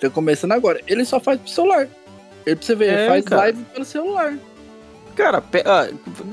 [0.00, 0.80] tá começando agora.
[0.86, 1.88] Ele só faz pro celular.
[2.46, 3.42] Ele, pra você ver, é, faz cara.
[3.42, 4.38] live pelo celular.
[5.20, 5.90] Cara, pe ah,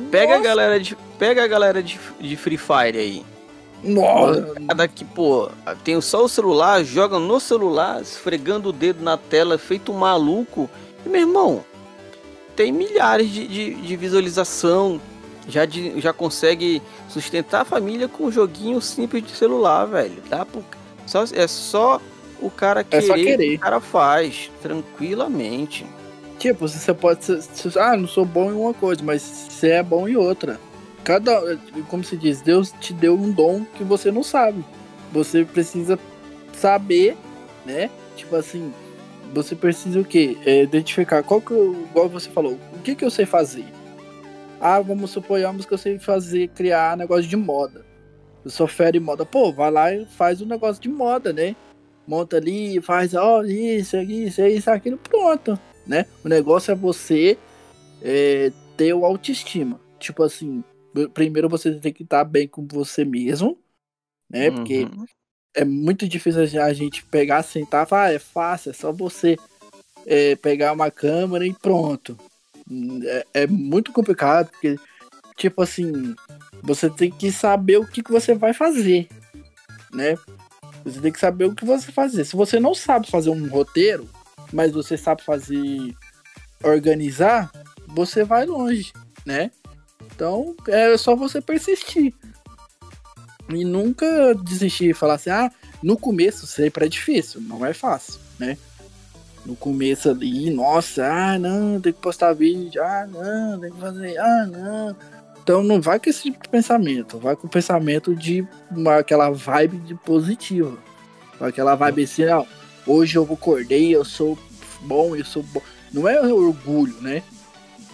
[0.09, 3.25] pega a galera de pega a galera de, de Free Fire aí.
[3.83, 4.53] Nossa.
[4.67, 5.49] Cada que, pô,
[5.83, 10.69] tem só o celular, joga no celular, esfregando o dedo na tela, feito um maluco.
[11.05, 11.65] E, meu irmão,
[12.55, 15.01] tem milhares de, de, de visualização.
[15.49, 20.21] Já, de, já consegue sustentar a família com um joguinho simples de celular, velho.
[20.29, 20.63] Dá pro,
[21.05, 22.01] só, é só
[22.41, 23.55] o cara querer, é só querer.
[23.55, 25.85] o cara faz tranquilamente.
[26.39, 27.41] Tipo, você pode ser.
[27.79, 30.59] Ah, não sou bom em uma coisa, mas você é bom em outra.
[31.03, 31.57] Cada.
[31.89, 34.63] Como se diz, Deus te deu um dom que você não sabe.
[35.11, 35.97] Você precisa
[36.53, 37.17] saber,
[37.65, 37.89] né?
[38.15, 38.71] Tipo assim,
[39.33, 40.37] você precisa o quê?
[40.45, 43.65] É identificar qual que eu, igual você falou, o que que eu sei fazer?
[44.59, 47.85] Ah, vamos suponhamos que eu sei fazer, criar negócio de moda.
[48.43, 49.25] Eu sou fera em moda.
[49.25, 51.55] Pô, vai lá e faz um negócio de moda, né?
[52.07, 56.05] Monta ali, faz, ó, isso, isso, isso, aquilo, pronto, né?
[56.23, 57.37] O negócio é você
[58.01, 59.79] é, ter o autoestima.
[59.99, 60.63] Tipo assim,
[61.13, 63.57] primeiro você tem que estar bem com você mesmo,
[64.29, 64.51] né?
[64.51, 65.05] Porque Uhum.
[65.55, 69.37] é muito difícil a gente pegar, sentar e falar, ah, é fácil, é só você
[70.05, 72.17] é, pegar uma câmera e pronto.
[73.05, 74.77] É, é muito complicado, porque,
[75.35, 76.15] tipo assim,
[76.61, 79.07] você tem que saber o que, que você vai fazer,
[79.93, 80.15] né?
[80.83, 82.25] Você tem que saber o que você vai fazer.
[82.25, 84.07] Se você não sabe fazer um roteiro,
[84.51, 85.95] mas você sabe fazer
[86.63, 87.51] organizar,
[87.87, 88.91] você vai longe,
[89.25, 89.51] né?
[90.13, 92.13] Então é só você persistir.
[93.49, 98.19] E nunca desistir e falar assim, ah, no começo sempre é difícil, não é fácil,
[98.39, 98.57] né?
[99.45, 104.17] No começo ali, nossa, ah, não, tem que postar vídeo, ah, não, tem que fazer,
[104.17, 104.95] ah, não.
[105.41, 109.29] Então não vai com esse tipo de pensamento, vai com o pensamento de uma, aquela
[109.29, 110.77] vibe de positiva.
[111.39, 112.45] Aquela vibe assim, não,
[112.87, 114.37] hoje eu acordei, eu sou
[114.81, 115.61] bom, eu sou bom.
[115.91, 117.23] Não é orgulho, né?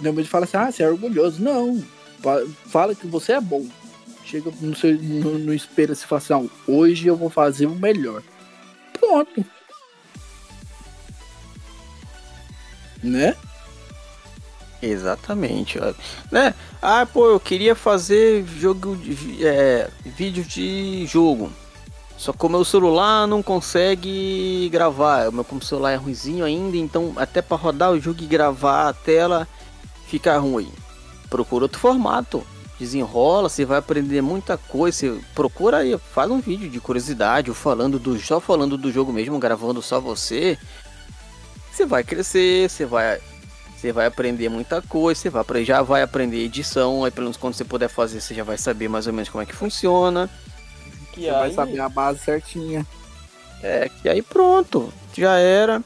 [0.01, 1.41] Não é fala assim, ah, você é orgulhoso.
[1.41, 1.83] Não,
[2.21, 3.65] Fa- fala que você é bom.
[4.25, 7.75] Chega no, seu, no, no espelho e fala assim, não, hoje eu vou fazer o
[7.75, 8.23] melhor.
[8.93, 9.45] Pronto.
[13.03, 13.35] Né?
[14.81, 15.79] Exatamente,
[16.29, 16.53] né?
[16.81, 21.51] Ah, pô, eu queria fazer jogo de, é, vídeo de jogo.
[22.23, 25.27] Só que o meu celular não consegue gravar.
[25.27, 28.93] O meu celular é ruizinho ainda, então até para rodar o jogo e gravar a
[28.93, 29.45] tela
[30.07, 30.71] fica ruim.
[31.29, 32.41] Procura outro formato.
[32.79, 34.97] Desenrola, você vai aprender muita coisa.
[34.97, 39.11] Você procura aí, faz um vídeo de curiosidade, ou falando do só falando do jogo
[39.11, 40.57] mesmo, gravando só você.
[41.73, 43.19] Você vai crescer, você vai
[43.75, 47.53] você vai aprender muita coisa, você vai, já vai aprender edição, aí pelo menos quando
[47.53, 50.29] você puder fazer, você já vai saber mais ou menos como é que funciona.
[51.21, 52.85] Você vai saber a base certinha.
[53.61, 55.81] É, que aí pronto, já era.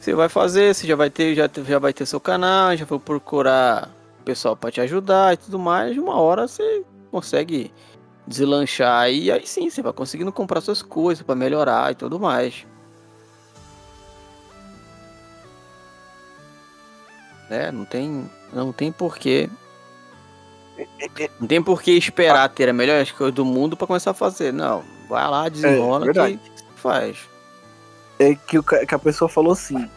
[0.00, 2.98] Você vai fazer, você já vai ter, já, já vai ter seu canal, já vai
[2.98, 3.90] procurar
[4.24, 5.96] pessoal para te ajudar e tudo mais.
[5.96, 7.72] Uma hora você consegue
[8.26, 12.66] deslanchar e aí sim você vai conseguindo comprar suas coisas para melhorar e tudo mais.
[17.50, 17.70] Né?
[17.70, 19.48] Não tem, não tem porquê.
[21.40, 24.52] Não tem porquê esperar ter a melhor coisa do mundo para começar a fazer.
[24.52, 26.38] Não, vai lá, desenrola verdade.
[26.38, 27.18] que faz.
[28.18, 29.88] É que, o, que a pessoa falou assim.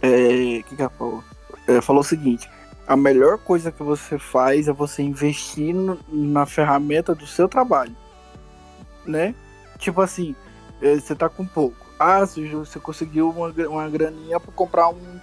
[0.00, 1.24] É, que que ela falou?
[1.66, 2.48] É, falou o seguinte:
[2.86, 7.94] a melhor coisa que você faz é você investir no- na ferramenta do seu trabalho.
[9.06, 9.34] Né?
[9.78, 10.34] Tipo assim,
[10.80, 11.76] é, você tá com pouco.
[11.98, 15.20] Ah, você, conseguiu uma, uma graninha pra comprar um,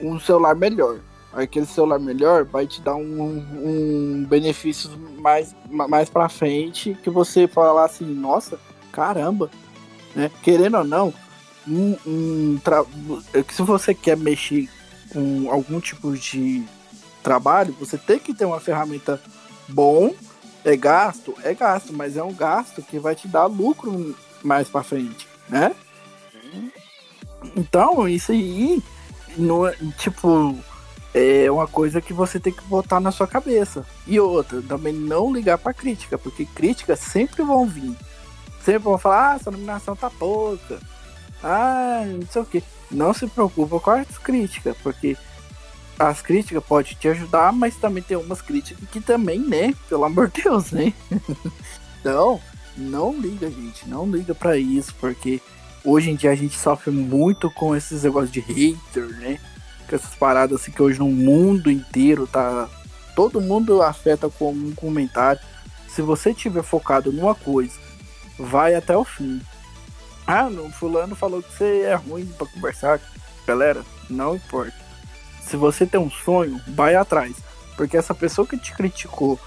[0.00, 0.98] um celular melhor.
[1.32, 7.08] Aquele celular melhor vai te dar um, um benefício mais, ma- mais pra frente que
[7.10, 8.58] você falar assim, nossa,
[8.90, 9.48] caramba,
[10.14, 10.30] né?
[10.42, 11.14] Querendo ou não,
[11.68, 12.84] um, um tra-
[13.48, 14.68] se você quer mexer
[15.12, 16.64] com algum tipo de
[17.22, 19.20] trabalho, você tem que ter uma ferramenta
[19.68, 20.12] bom.
[20.64, 24.82] É gasto, é gasto, mas é um gasto que vai te dar lucro mais pra
[24.82, 25.74] frente, né?
[27.56, 28.82] Então, isso aí,
[29.36, 30.58] não é- tipo,
[31.14, 33.84] é uma coisa que você tem que botar na sua cabeça.
[34.06, 37.96] E outra, também não ligar pra crítica, porque críticas sempre vão vir.
[38.64, 40.78] Sempre vão falar, ah, essa nominação tá pouca.
[41.42, 42.62] Ah, não sei o que.
[42.90, 45.16] Não se preocupa com as críticas, porque
[45.98, 49.74] as críticas podem te ajudar, mas também tem umas críticas que também, né?
[49.88, 50.92] Pelo amor de Deus, né?
[52.00, 52.40] então,
[52.76, 53.88] não liga, gente.
[53.88, 55.40] Não liga pra isso, porque
[55.84, 59.38] hoje em dia a gente sofre muito com esses negócios de hater, né?
[59.90, 62.68] Com essas paradas assim que hoje no mundo inteiro tá.
[63.16, 65.42] Todo mundo afeta com um comentário.
[65.88, 67.74] Se você tiver focado numa coisa,
[68.38, 69.42] vai até o fim.
[70.24, 73.00] Ah, não, fulano falou que você é ruim pra conversar.
[73.44, 74.76] Galera, não importa.
[75.42, 77.34] Se você tem um sonho, vai atrás.
[77.76, 79.40] Porque essa pessoa que te criticou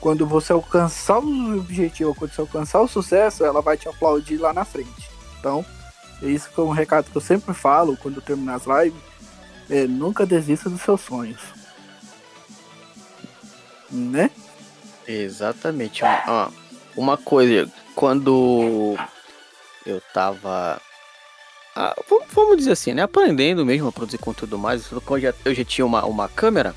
[0.00, 4.54] quando você alcançar o objetivo, quando você alcançar o sucesso, ela vai te aplaudir lá
[4.54, 5.10] na frente.
[5.38, 5.62] Então,
[6.22, 9.09] isso é um recado que eu sempre falo quando eu terminar as lives.
[9.70, 11.40] É, nunca desista dos seus sonhos.
[13.90, 14.30] Né?
[15.06, 16.02] Exatamente.
[16.02, 16.52] Uma,
[16.96, 18.96] uma coisa, quando
[19.86, 20.80] eu tava.
[21.74, 21.94] Ah,
[22.32, 23.02] vamos dizer assim, né?
[23.02, 24.90] Aprendendo mesmo a produzir conteúdo mais.
[24.90, 26.74] Eu já, eu já tinha uma, uma câmera.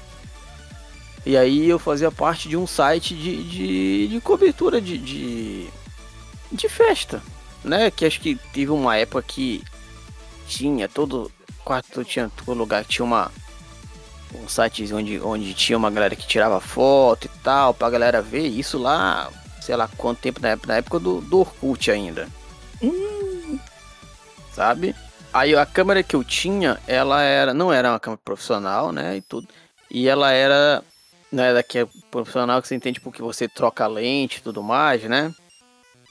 [1.25, 5.67] E aí eu fazia parte de um site de, de, de cobertura de, de,
[6.51, 7.23] de festa.
[7.63, 7.89] Né?
[7.89, 9.63] Que acho que teve uma época que
[10.47, 11.31] tinha todo.
[11.63, 13.31] Quarto tinha todo lugar tinha uma.
[14.35, 18.47] Um site onde, onde tinha uma galera que tirava foto e tal, pra galera ver
[18.47, 19.29] isso lá,
[19.61, 22.27] sei lá quanto tempo na época, na época do, do Orkut ainda.
[22.81, 23.59] Hum.
[24.51, 24.95] Sabe?
[25.33, 27.53] Aí a câmera que eu tinha, ela era.
[27.53, 29.17] Não era uma câmera profissional, né?
[29.17, 29.47] E tudo.
[29.89, 30.83] E ela era.
[31.31, 35.03] Não era que é profissional que você entende porque você troca lente e tudo mais,
[35.03, 35.33] né?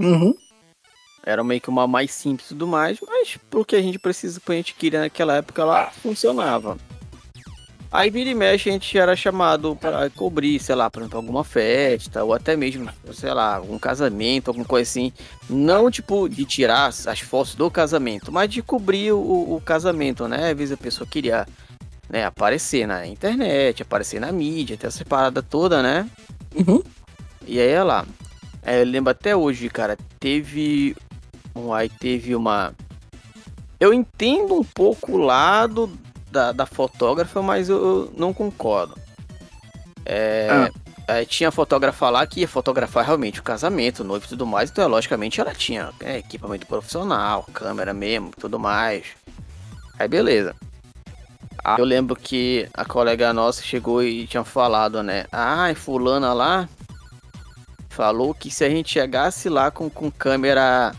[0.01, 0.35] Uhum.
[1.25, 4.41] Era meio que uma mais simples e tudo mais, mas pro que a gente precisa,
[4.41, 6.77] que a gente queria naquela época, ela funcionava.
[7.93, 11.45] Aí vira e mexe a gente era chamado para cobrir, sei lá, por exemplo, alguma
[11.45, 15.13] festa, ou até mesmo, sei lá, algum casamento, alguma coisa assim.
[15.49, 20.51] Não tipo de tirar as fotos do casamento, mas de cobrir o, o casamento, né?
[20.51, 21.47] Às vezes a pessoa queria
[22.09, 26.09] né, aparecer na internet, aparecer na mídia, ter essa parada toda, né?
[26.55, 26.83] Uhum.
[27.47, 28.07] E aí, olha lá.
[28.63, 30.97] É, eu lembro até hoje, cara, teve.
[31.75, 32.75] Aí teve uma.
[33.79, 35.91] Eu entendo um pouco o lado
[36.31, 38.97] da, da fotógrafa, mas eu, não concordo.
[40.05, 40.71] É,
[41.07, 41.25] ah.
[41.25, 44.89] tinha fotógrafa lá que ia fotografar realmente o casamento, o noivo e tudo mais, então
[44.89, 49.05] logicamente ela tinha é, equipamento profissional, câmera mesmo, tudo mais.
[49.99, 50.57] Aí beleza.
[51.65, 55.27] Aí eu lembro que a colega nossa chegou e tinha falado, né?
[55.31, 56.69] Ah, fulana lá
[57.93, 60.93] falou que se a gente chegasse lá com, com câmera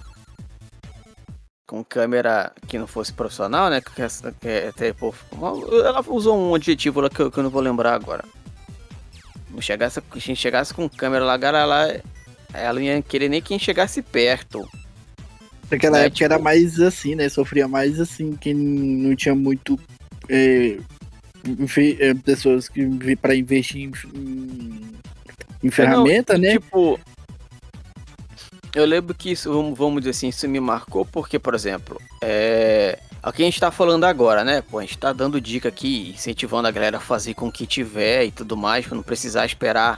[1.66, 3.82] com câmera que não fosse profissional, né?
[3.82, 5.14] Que, que, que, pô,
[5.86, 8.24] ela usou um adjetivo lá que eu, que eu não vou lembrar agora.
[9.56, 12.02] Se chegasse, a gente chegasse com câmera lá, ela,
[12.54, 14.68] ela não ia querer nem quem chegasse perto.
[15.70, 16.26] Naquela né, época tipo...
[16.26, 17.30] era mais assim, né?
[17.30, 19.80] Sofria mais assim, quem não tinha muito
[20.30, 20.78] é,
[22.00, 24.82] é pessoas que para investir em, em,
[25.64, 26.54] em ferramenta, não, né?
[26.54, 27.00] Tipo,
[28.74, 33.00] eu lembro que isso, vamos dizer assim, isso me marcou porque, por exemplo, é.
[33.26, 34.62] O que a gente tá falando agora, né?
[34.62, 37.66] Pô, a gente tá dando dica aqui, incentivando a galera a fazer com o que
[37.66, 39.98] tiver e tudo mais, pra não precisar esperar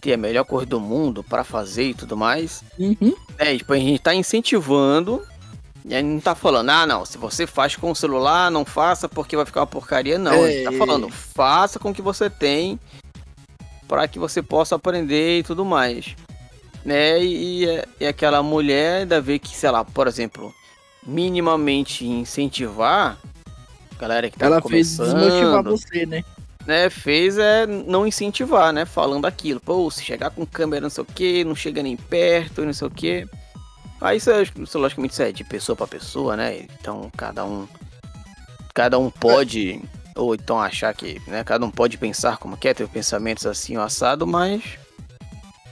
[0.00, 2.64] ter a melhor cor do mundo para fazer e tudo mais.
[2.78, 3.14] Uhum.
[3.36, 5.22] É, tipo, a gente tá incentivando
[5.84, 9.10] e aí não tá falando, ah, não, se você faz com o celular, não faça
[9.10, 10.32] porque vai ficar uma porcaria, não.
[10.32, 12.80] É, a gente tá falando, faça com o que você tem
[13.86, 16.16] para que você possa aprender e tudo mais
[16.84, 17.22] né?
[17.22, 17.64] E,
[17.98, 20.54] e aquela mulher ainda vê que, sei lá, por exemplo,
[21.06, 23.18] minimamente incentivar
[23.94, 25.12] a galera que tá Ela começando.
[25.12, 26.24] fez desmotivar você, né?
[26.66, 28.86] Né, fez é não incentivar, né?
[28.86, 29.60] Falando aquilo.
[29.60, 32.88] Pô, se chegar com câmera não sei o que, não chega nem perto, não sei
[32.88, 33.26] o que.
[34.00, 36.66] Aí isso, é, isso logicamente isso é de pessoa para pessoa, né?
[36.80, 37.68] Então cada um.
[38.72, 39.80] Cada um pode.
[40.16, 41.20] Ou então achar que.
[41.26, 44.62] Né, cada um pode pensar como quer, ter pensamentos assim, assado, mas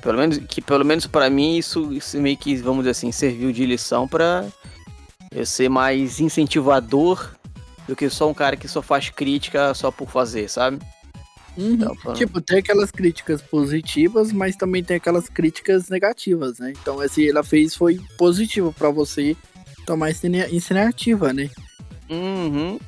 [0.03, 3.53] pelo menos que pelo menos para mim isso, isso meio que vamos dizer assim serviu
[3.53, 4.45] de lição para
[5.31, 7.31] eu ser mais incentivador
[7.87, 10.79] do que só um cara que só faz crítica só por fazer, sabe?
[11.57, 11.75] Uhum.
[11.75, 12.13] Então, pra...
[12.15, 16.73] Tipo, tem aquelas críticas positivas, mas também tem aquelas críticas negativas, né?
[16.81, 19.37] Então, esse ela fez foi positivo para você
[19.87, 21.51] tomar essa iniciativa, né?
[22.09, 22.79] Uhum.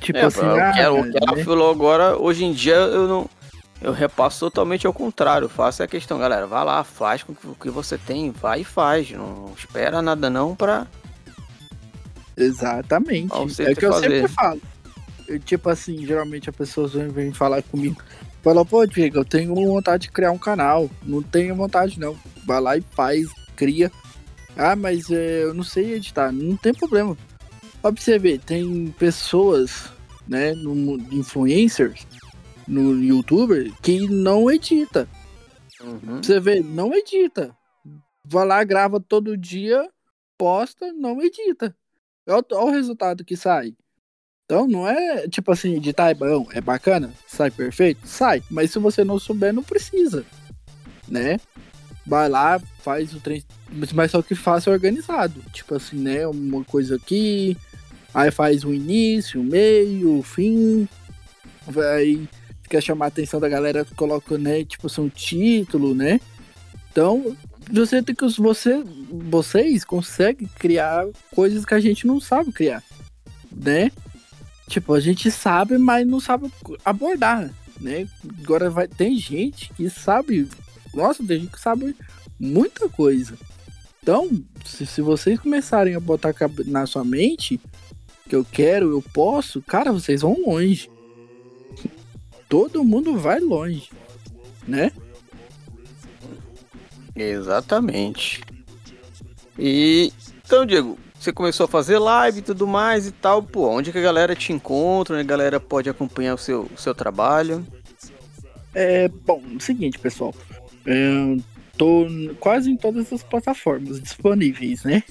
[0.00, 1.44] Tipo é, assim, ah, quero, que ela né?
[1.44, 3.30] falou agora, hoje em dia eu não
[3.80, 5.48] eu repasso totalmente ao contrário.
[5.48, 6.46] Faço a questão, galera.
[6.46, 9.10] Vai lá, faz com o que você tem, vai e faz.
[9.10, 10.86] Não espera nada não pra.
[12.36, 13.32] Exatamente.
[13.32, 14.60] É o que eu sempre falo.
[15.26, 18.02] Eu, tipo assim, geralmente as pessoas vêm falar comigo.
[18.42, 20.90] Fala, pô, Diego, eu tenho vontade de criar um canal.
[21.02, 22.16] Não tenho vontade, não.
[22.46, 23.92] Vai lá e faz, cria.
[24.56, 26.32] Ah, mas é, eu não sei editar.
[26.32, 27.16] Não tem problema.
[28.20, 29.90] Ver, tem pessoas,
[30.28, 32.06] né, no, influencers,
[32.66, 35.08] no youtuber que não edita.
[35.80, 36.22] Uhum.
[36.22, 37.56] Você vê, não edita.
[38.24, 39.88] Vai lá, grava todo dia,
[40.38, 41.74] posta, não edita.
[42.28, 43.74] Olha, o resultado que sai.
[44.44, 48.06] Então não é tipo assim, editar é bom, é bacana, sai perfeito?
[48.06, 48.42] Sai.
[48.50, 50.24] Mas se você não souber, não precisa.
[51.08, 51.38] Né?
[52.06, 53.44] Vai lá, faz o trem.
[53.94, 55.40] Mas só que faça organizado.
[55.52, 56.26] Tipo assim, né?
[56.26, 57.56] Uma coisa aqui.
[58.12, 60.88] Aí faz o início, o meio, o fim.
[61.66, 62.28] Vai
[62.70, 66.20] quer chamar a atenção da galera, coloca, né, tipo assim, um título, né?
[66.90, 67.36] Então,
[67.70, 72.82] você tem que você vocês conseguem criar coisas que a gente não sabe criar,
[73.50, 73.90] né?
[74.68, 76.50] Tipo, a gente sabe, mas não sabe
[76.84, 78.08] abordar, né?
[78.42, 80.48] Agora vai tem gente que sabe,
[80.94, 81.94] nossa, tem gente que sabe
[82.38, 83.36] muita coisa.
[84.02, 84.30] Então,
[84.64, 86.32] se, se vocês começarem a botar
[86.66, 87.60] na sua mente
[88.28, 90.88] que eu quero, eu posso, cara, vocês vão longe.
[92.50, 93.88] Todo mundo vai longe,
[94.66, 94.90] né?
[97.14, 98.42] Exatamente.
[99.56, 100.12] E
[100.44, 103.98] então, Diego, você começou a fazer live e tudo mais e tal, pô, onde que
[103.98, 107.64] a galera te encontra, onde a galera pode acompanhar o seu, o seu trabalho?
[108.74, 110.34] É, bom, é o seguinte, pessoal.
[110.84, 111.36] É,
[111.78, 112.04] tô
[112.40, 115.04] quase em todas as plataformas disponíveis, né?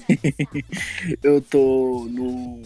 [1.22, 2.60] eu tô no,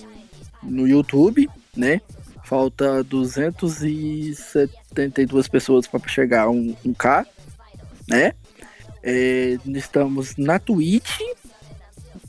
[0.60, 2.00] no YouTube, né?
[2.44, 7.26] Falta 272 pessoas para chegar a um, um K,
[8.06, 8.34] né?
[9.02, 11.20] É, estamos na Twitch,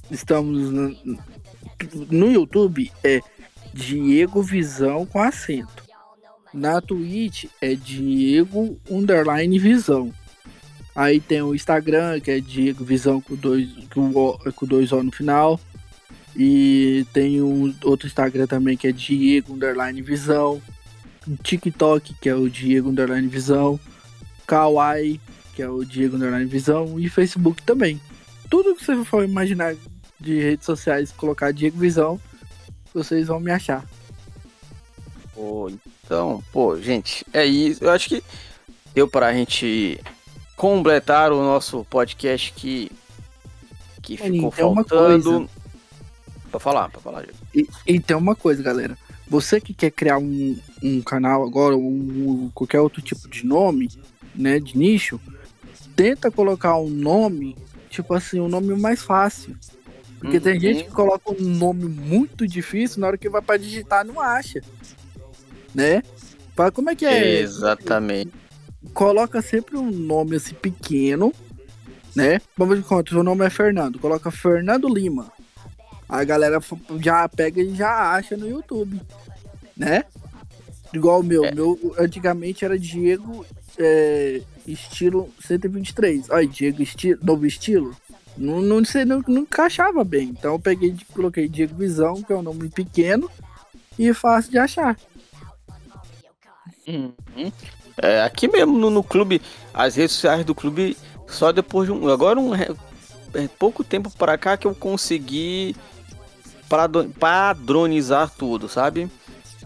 [0.10, 0.96] estamos no,
[2.10, 3.20] no YouTube, é
[3.74, 5.84] Diego Visão com acento.
[6.54, 10.14] Na Twitch é Diego Underline Visão.
[10.96, 15.12] Aí tem o Instagram, que é Diego Visão com dois, com, com dois O no
[15.12, 15.60] final.
[16.36, 20.62] E tem um outro Instagram também que é Diego Underline Visão.
[21.28, 23.80] Um TikTok, que é o Diego Underline Visão.
[24.46, 25.20] Kawaii,
[25.56, 27.00] que é o Diego Underline Visão.
[27.00, 28.02] E Facebook também.
[28.50, 29.76] Tudo que você for imaginar
[30.20, 32.20] de redes sociais, colocar Diego Visão,
[32.94, 33.86] vocês vão me achar.
[35.34, 35.70] Pô,
[36.04, 37.84] então, pô, gente, é isso.
[37.84, 38.24] Eu acho que
[38.94, 40.00] deu pra gente
[40.56, 42.92] completar o nosso podcast que,
[44.02, 45.50] que ficou faltando.
[46.52, 47.26] Pra falar, pra falar.
[47.54, 48.98] E, e tem uma coisa, galera.
[49.28, 53.90] Você que quer criar um, um canal agora, um, qualquer outro tipo de nome,
[54.34, 55.20] né, de nicho,
[55.96, 57.58] tenta colocar um nome,
[57.90, 59.58] tipo assim, um nome mais fácil.
[60.20, 60.44] Porque uhum.
[60.44, 64.22] tem gente que coloca um nome muito difícil, na hora que vai para digitar não
[64.22, 64.62] acha.
[65.74, 66.02] Né?
[66.74, 67.40] Como é que é?
[67.40, 68.46] Exatamente
[68.94, 71.34] coloca sempre um nome assim pequeno,
[72.16, 72.42] né?
[72.58, 75.32] Vamos de conta, seu nome é Fernando, coloca Fernando Lima.
[76.08, 76.60] A galera
[77.00, 79.02] já pega e já acha no YouTube,
[79.76, 80.04] né?
[80.94, 81.54] Igual o meu, é.
[81.54, 83.46] meu antigamente era Diego
[83.78, 86.30] é, estilo 123.
[86.30, 87.96] Olha, Diego estilo, novo estilo.
[88.38, 90.30] Não, não, sei, não, não encaixava bem.
[90.30, 93.30] Então eu peguei coloquei Diego Visão, que é um nome pequeno
[93.98, 94.98] e fácil de achar.
[96.88, 97.14] Uhum.
[97.98, 99.42] É, aqui mesmo no, no, clube,
[99.74, 102.08] as redes sociais do clube, só depois de um.
[102.10, 102.68] Agora, um, é,
[103.58, 105.76] pouco tempo para cá que eu consegui
[106.68, 109.10] padronizar tudo, sabe?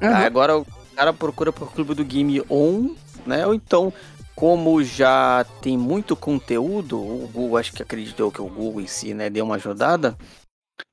[0.02, 0.16] Uhum.
[0.16, 3.46] Agora o cara procura por clube do Game On, né?
[3.46, 3.94] Ou então,
[4.36, 9.14] como já tem muito conteúdo, o Google, acho que acreditou que o Google em si,
[9.14, 10.18] né, deu uma ajudada.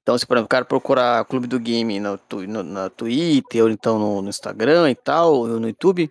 [0.02, 3.70] Então, se por exemplo, o cara procurar Clube do Game no, no, na Twitter, ou
[3.70, 6.10] então no, no Instagram e tal, ou no YouTube,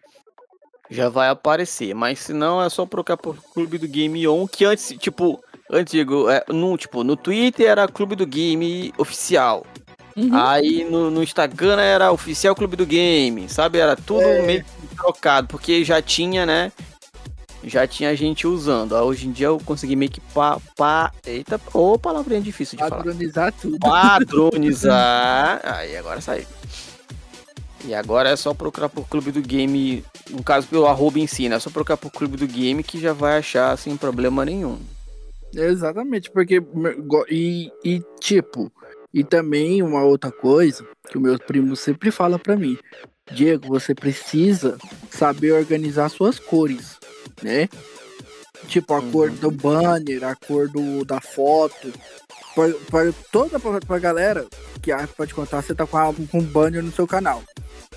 [0.89, 1.93] já vai aparecer.
[1.93, 6.29] Mas se não, é só procurar por Clube do Game On, que antes, tipo, antigo,
[6.29, 9.65] é, no, tipo, no Twitter era Clube do Game oficial.
[10.15, 10.30] Uhum.
[10.34, 13.80] Aí no, no, Instagram era oficial Clube do Game, sabe?
[13.80, 14.41] Era tudo é.
[14.41, 16.71] meio trocado, porque já tinha, né?
[17.63, 18.93] Já tinha gente usando.
[18.93, 22.88] Hoje em dia eu consegui meio que pa, pa eita, ô oh, palavrinha difícil de
[22.88, 23.62] Padronizar falar.
[23.62, 23.80] tudo.
[23.80, 25.62] Padronizar.
[25.65, 26.45] Aí agora saiu.
[27.84, 31.49] E agora é só procurar por Clube do Game, no caso pelo arroba em si,
[31.49, 31.58] né?
[31.58, 34.80] É só procurar por Clube do Game que já vai achar sem problema nenhum.
[35.54, 36.62] Exatamente, porque
[37.30, 38.71] e, e tipo,
[39.15, 42.78] e também uma outra coisa que o meu primo sempre fala para mim,
[43.32, 44.78] Diego, você precisa
[45.10, 46.97] saber organizar suas cores,
[47.41, 47.69] né?
[48.67, 49.12] Tipo a uhum.
[49.12, 51.93] cor do banner, a cor do, da foto,
[52.91, 54.45] para toda pra, pra galera
[54.82, 57.41] que pode contar, você tá com, com um banner no seu canal.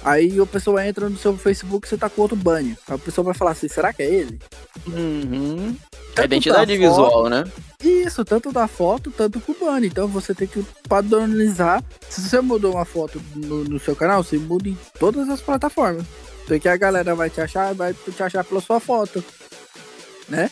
[0.02, 2.78] Aí a pessoa entra no seu Facebook e você tá com outro banner.
[2.86, 4.38] A pessoa vai falar assim, será que é ele?
[4.86, 5.76] Uhum.
[6.18, 7.44] A identidade visual, foto, né?
[7.82, 9.90] Isso, tanto da foto, tanto com o banner.
[9.90, 11.82] Então você tem que padronizar.
[12.08, 16.04] Se você mudou uma foto no, no seu canal, você muda em todas as plataformas.
[16.46, 19.22] Porque a galera vai te achar, vai te achar pela sua foto.
[20.28, 20.50] Né?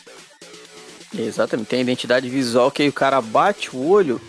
[1.17, 4.21] Exatamente, tem a identidade visual que aí o cara bate o olho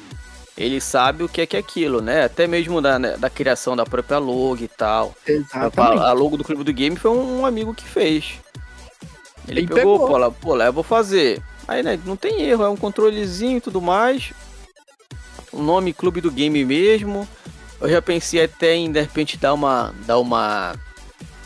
[0.58, 2.24] ele sabe o que é que é aquilo, né?
[2.24, 5.14] Até mesmo da, né, da criação da própria logo e tal.
[5.24, 6.02] Exatamente.
[6.02, 8.40] A, logo do Clube do Game foi um amigo que fez.
[9.48, 11.42] Ele, ele pegou, pegou, pô, lá, pô, lá eu vou fazer.
[11.66, 14.32] Aí, né, não tem erro, é um controlezinho e tudo mais.
[15.52, 17.28] O nome Clube do Game mesmo.
[17.80, 20.74] Eu já pensei até em, de repente, dar uma, dar uma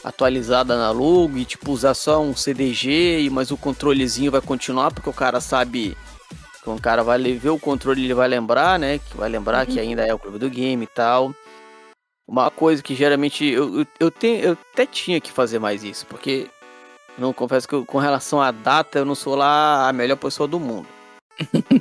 [0.03, 5.09] atualizada na logo e tipo usar só um CDG, mas o controlezinho vai continuar porque
[5.09, 5.97] o cara sabe
[6.63, 8.99] que o cara vai ver o controle ele vai lembrar, né?
[8.99, 9.73] Que vai lembrar uhum.
[9.73, 11.35] que ainda é o clube do game e tal.
[12.27, 16.07] Uma coisa que geralmente eu, eu, eu, tenho, eu até tinha que fazer mais isso,
[16.07, 16.49] porque
[17.19, 20.49] não confesso que eu, com relação à data eu não sou lá a melhor pessoa
[20.49, 20.87] do mundo.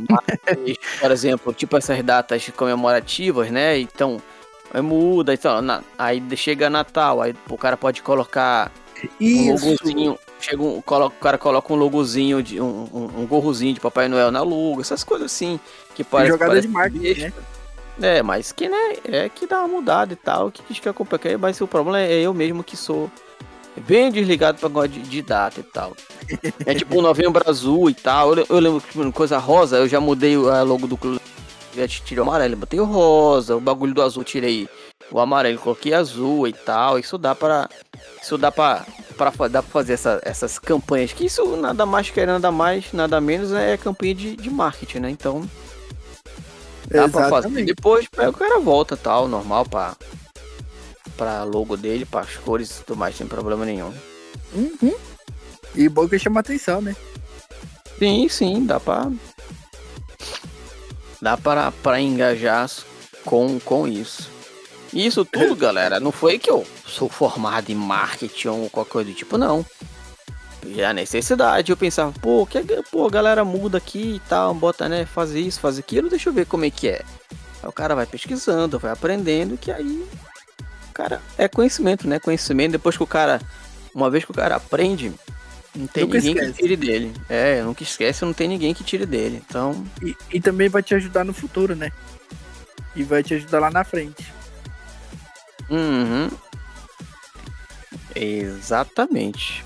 [0.10, 3.80] Mas, por exemplo, tipo essas datas comemorativas, né?
[3.80, 4.22] Então,
[4.74, 8.72] aí muda, então, na, aí chega Natal, aí o cara pode colocar
[9.20, 9.66] Isso.
[9.66, 13.74] um logozinho, chega um, coloca, o cara coloca um logozinho de um, um, um gorrozinho
[13.74, 15.60] de Papai Noel na logo, essas coisas assim
[15.96, 17.34] que parece jogada parece de marketing, né?
[18.02, 20.94] É, mas que né, é que dá uma mudada e tal, que diz que é
[20.94, 23.12] complicado, mas o problema é eu mesmo que sou
[23.80, 25.96] bem desligado pra negócio de, de, data e tal.
[26.66, 28.36] É tipo o novembro azul e tal.
[28.36, 31.22] Eu, eu lembro que coisa rosa, eu já mudei a logo do clube.
[31.76, 34.68] Já tirei o amarelo, botei o rosa, o bagulho do azul tirei
[35.10, 37.00] o amarelo, coloquei azul e tal.
[37.00, 37.70] Isso dá para
[38.22, 38.86] isso dá para
[39.18, 41.14] para dá pra fazer essa, essas campanhas.
[41.14, 45.10] Que isso nada mais quer nada mais, nada menos é campanha de, de marketing, né?
[45.10, 45.50] Então
[46.90, 47.64] dá para fazer.
[47.64, 49.96] Depois o cara volta tal, normal para
[51.22, 53.94] pra logo dele, para as cores e tudo mais, sem problema nenhum.
[54.56, 54.96] Uhum.
[55.76, 56.96] E bom que chama atenção, né?
[58.00, 59.08] Sim, sim, dá pra.
[61.22, 62.68] Dá para, para engajar
[63.24, 64.32] com, com isso.
[64.92, 69.12] E isso tudo, galera, não foi que eu sou formado em marketing ou qualquer coisa
[69.12, 69.64] do tipo, não.
[70.66, 72.60] E a necessidade, eu pensava, pô, que
[72.90, 76.34] pô, a galera muda aqui e tal, bota, né, fazer isso, fazer aquilo, deixa eu
[76.34, 77.06] ver como é que é.
[77.62, 80.04] Aí o cara vai pesquisando, vai aprendendo, que aí
[81.02, 82.20] cara, é conhecimento, né?
[82.20, 82.74] Conhecimento.
[82.74, 83.41] Depois que o cara.
[83.93, 85.12] Uma vez que o cara aprende,
[85.76, 86.54] não tem nunca ninguém esquece.
[86.54, 87.14] que tire dele.
[87.28, 89.43] É, nunca esquece, não tem ninguém que tire dele.
[89.45, 89.86] Então.
[90.02, 91.91] E, e, também vai te ajudar no futuro, né?
[92.95, 94.34] E vai te ajudar lá na frente.
[95.70, 96.30] Uhum.
[98.16, 99.66] Exatamente.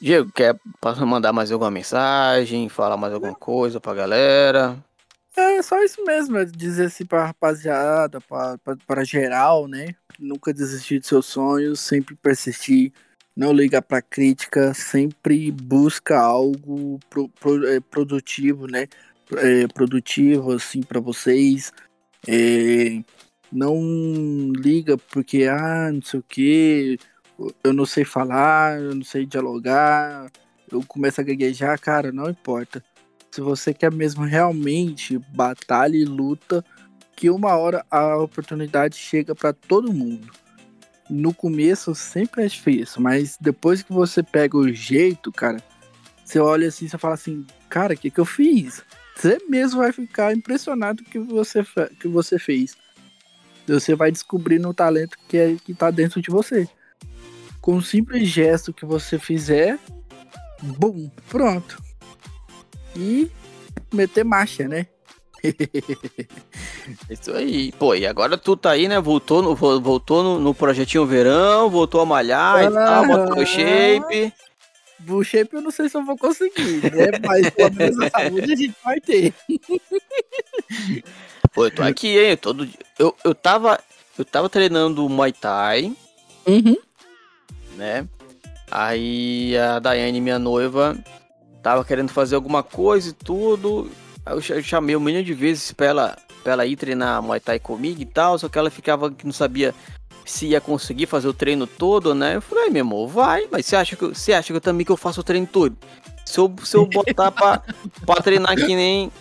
[0.00, 0.58] Diego, quer
[1.00, 2.68] mandar mais alguma mensagem?
[2.68, 4.76] Falar mais alguma coisa pra galera?
[5.36, 9.94] É só isso mesmo, é dizer assim pra rapaziada, pra, pra, pra geral, né?
[10.18, 12.92] Nunca desistir de seus sonhos, sempre persistir,
[13.36, 18.86] não liga pra crítica, sempre busca algo pro, pro, é, produtivo, né?
[19.36, 21.72] É, produtivo, assim, para vocês.
[22.26, 23.02] É,
[23.52, 26.98] não liga porque, ah, não sei o que,
[27.62, 30.30] eu não sei falar, eu não sei dialogar,
[30.70, 32.82] eu começo a gaguejar, cara, não importa
[33.36, 36.64] se você quer mesmo realmente batalha e luta,
[37.16, 40.30] que uma hora a oportunidade chega para todo mundo.
[41.08, 45.62] No começo sempre é difícil, mas depois que você pega o jeito, cara,
[46.22, 48.84] você olha assim e fala assim, cara, o que, que eu fiz?
[49.16, 51.64] Você mesmo vai ficar impressionado que você
[51.98, 52.76] que você fez.
[53.66, 56.68] Você vai descobrindo o talento que, é, que tá dentro de você.
[57.60, 59.78] Com um simples gesto que você fizer,
[60.62, 61.82] bum, pronto
[62.94, 63.30] e
[63.92, 64.86] meter marcha, né?
[67.10, 67.72] Isso aí.
[67.72, 69.00] Pô, e agora tu tá aí, né?
[69.00, 73.46] Voltou no, voltou no, no projetinho verão, voltou a malhar ah, e tal, botou o
[73.46, 74.32] shape.
[75.08, 77.18] O shape eu não sei se eu vou conseguir, né?
[77.24, 79.32] Mas pelo menos a saúde a gente vai ter.
[81.54, 82.36] Pô, eu tô aqui, hein?
[82.36, 82.68] Todo
[82.98, 83.78] eu, eu tava
[84.18, 85.94] eu tava treinando Muay Thai.
[86.46, 86.76] Uhum.
[87.76, 88.06] Né?
[88.70, 90.96] Aí a Daiane, minha noiva,
[91.62, 93.90] tava querendo fazer alguma coisa e tudo.
[94.26, 98.02] Eu chamei um milhão de vezes pra ela, pra ela ir treinar Muay Thai comigo
[98.02, 99.74] e tal, só que ela ficava que não sabia
[100.24, 102.36] se ia conseguir fazer o treino todo, né?
[102.36, 104.90] Eu falei, meu amor, vai, mas você acha que, você acha que eu também que
[104.90, 105.76] eu faço o treino todo?
[106.24, 107.62] Se eu, se eu botar pra,
[108.04, 109.12] pra treinar que nem,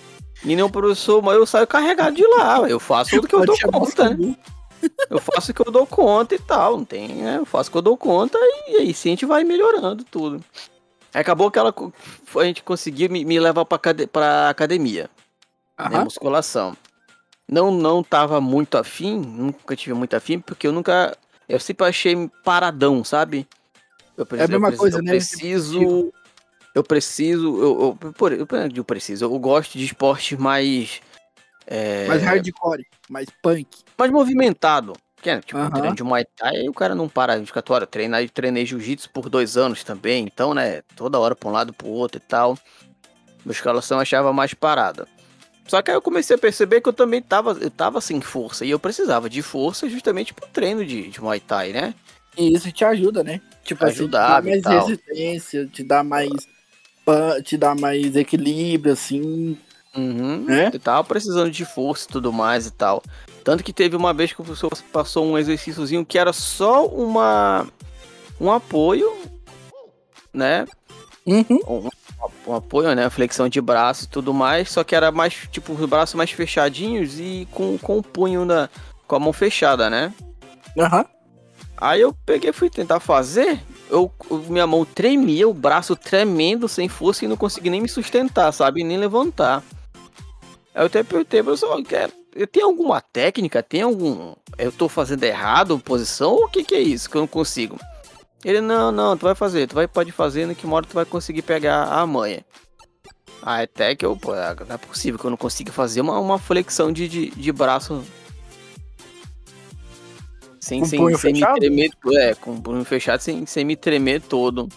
[0.42, 3.46] que nem um professor, mas eu saio carregado de lá, eu faço tudo que eu
[3.46, 4.36] dou conta, né?
[5.10, 7.38] Eu faço o que eu dou conta e tal, não tem, né?
[7.38, 8.38] Eu faço o que eu dou conta
[8.68, 10.44] e aí sim a gente vai melhorando tudo.
[11.16, 11.74] Acabou que ela,
[12.36, 13.80] a gente conseguiu me, me levar pra,
[14.12, 15.10] pra academia.
[15.80, 16.76] Né, musculação.
[17.48, 21.16] Não, não tava muito afim, nunca tive muito afim, porque eu nunca.
[21.48, 23.48] Eu sempre achei paradão, sabe?
[24.18, 25.12] Eu, é a mesma eu, coisa, eu né?
[25.12, 26.12] Preciso,
[26.74, 27.58] eu preciso.
[27.62, 29.26] Eu, eu, eu, eu, preciso.
[29.26, 31.02] Eu gosto de esportes mais.
[31.68, 33.68] É, mais hardcore, mais punk.
[33.98, 34.94] Mais movimentado.
[35.26, 35.72] Que é, tipo, uhum.
[35.72, 37.90] treino de Muay Thai, o cara não para 24 horas.
[37.90, 41.88] Treinar, treinei jiu-jitsu por dois anos também, então, né, toda hora pra um lado pro
[41.88, 42.56] outro e tal.
[43.44, 45.08] Musculação achava mais parada.
[45.68, 48.64] Só que aí eu comecei a perceber que eu também tava, eu tava sem força.
[48.66, 51.96] E eu precisava de força justamente pro treino de, de Muay Thai, né?
[52.38, 53.42] E isso te ajuda, né?
[53.64, 56.30] Tipo, ajudar, assim, te dá mais resistência, te dá mais.
[57.44, 59.58] te dá mais equilíbrio, assim.
[59.96, 60.44] Uhum.
[60.46, 60.72] Né?
[60.74, 63.02] E tal, precisando de força e tudo mais e tal.
[63.44, 67.68] Tanto que teve uma vez que o professor passou um exercíciozinho que era só uma
[68.40, 69.16] um apoio,
[70.34, 70.66] né?
[71.26, 71.60] Uhum.
[71.68, 71.90] Um,
[72.48, 73.10] um apoio, né?
[73.10, 77.20] Flexão de braço e tudo mais, só que era mais, tipo, os braços mais fechadinhos
[77.20, 78.70] e com, com o punho na,
[79.08, 80.14] com a mão fechada, né?
[80.78, 81.06] Aham.
[81.78, 84.10] Aí eu peguei fui tentar fazer, eu,
[84.48, 88.84] minha mão tremia, o braço tremendo, sem força, e não consegui nem me sustentar, sabe?
[88.84, 89.62] Nem levantar.
[90.76, 92.12] Aí eu até perguntei, professor, quer,
[92.52, 93.64] tem alguma técnica?
[93.64, 94.36] Tem algum.
[94.58, 96.34] Eu tô fazendo errado posição?
[96.34, 97.80] Ou o que, que é isso que eu não consigo?
[98.44, 100.94] Ele, não, não, tu vai fazer, tu vai, pode fazer, no que uma hora tu
[100.94, 102.46] vai conseguir pegar a manha.
[103.42, 106.38] Aí até que eu, pô, não é possível que eu não consiga fazer uma, uma
[106.38, 108.04] flexão de, de, de braço
[110.60, 114.22] sem, sem, punho sem me tremer, é, com o punho fechado, sem, sem me tremer
[114.22, 114.68] todo.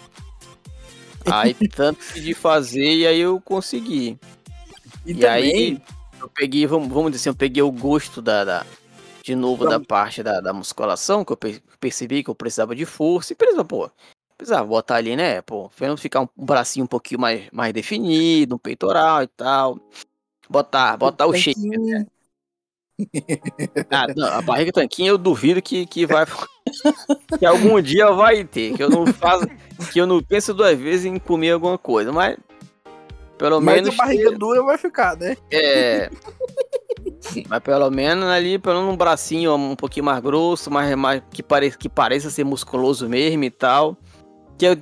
[1.27, 4.19] Aí tanto de fazer e aí eu consegui.
[5.09, 5.83] E, E, também, aí
[6.21, 8.67] eu peguei, vamos, vamos dizer assim, eu peguei o gosto da, da-
[9.25, 12.75] de novo Da- da parte da, da musculação, que eu pe- percebi que eu precisava
[12.77, 13.91] de força e precisava, pô,
[14.37, 17.73] precisava botar ali, né, pô, pra não ficar um, um bracinho um pouquinho mais, mais
[17.73, 19.79] definido, um peitoral e tal.
[20.49, 21.55] Botar, botar o shape.
[21.61, 22.07] tanquinho,
[23.91, 26.25] Ah, não, a barriga tanquinho eu duvido que, que vai.
[27.39, 28.75] que algum dia vai ter.
[28.77, 29.47] Que eu não faço.
[29.93, 32.11] Que eu não penso duas vezes em comer alguma coisa.
[32.13, 32.37] Mas.
[33.39, 33.95] Pelo Mas menos.
[33.95, 35.37] a barriga dura vai ficar, né?
[35.51, 36.11] É.
[37.49, 41.43] Mas pelo menos ali, pelo menos um bracinho um pouquinho mais grosso, mais, mais que,
[41.43, 43.97] pare, que pareça ser musculoso mesmo e tal.
[44.57, 44.77] Que, eu,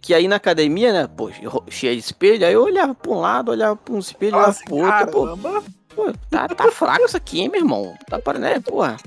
[0.00, 1.30] que aí na academia, né, pô,
[1.70, 4.58] cheio de espelho, aí eu olhava pra um lado, olhava pra um espelho, Fala olhava
[4.66, 5.64] pro outro, pô, caramba,
[5.96, 7.94] pô, tá, tá fraco isso aqui, hein, meu irmão?
[8.06, 8.98] Tá para, né, porra.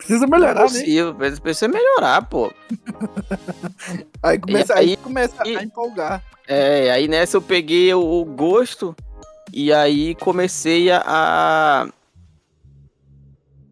[0.00, 0.66] Precisa Não é melhorar, né?
[0.66, 2.52] possível, precisa melhorar, pô.
[4.22, 6.22] Aí começa, aí, aí- começa e- a empolgar.
[6.46, 8.94] É, aí nessa eu peguei o, o gosto
[9.52, 11.88] e aí comecei a, a-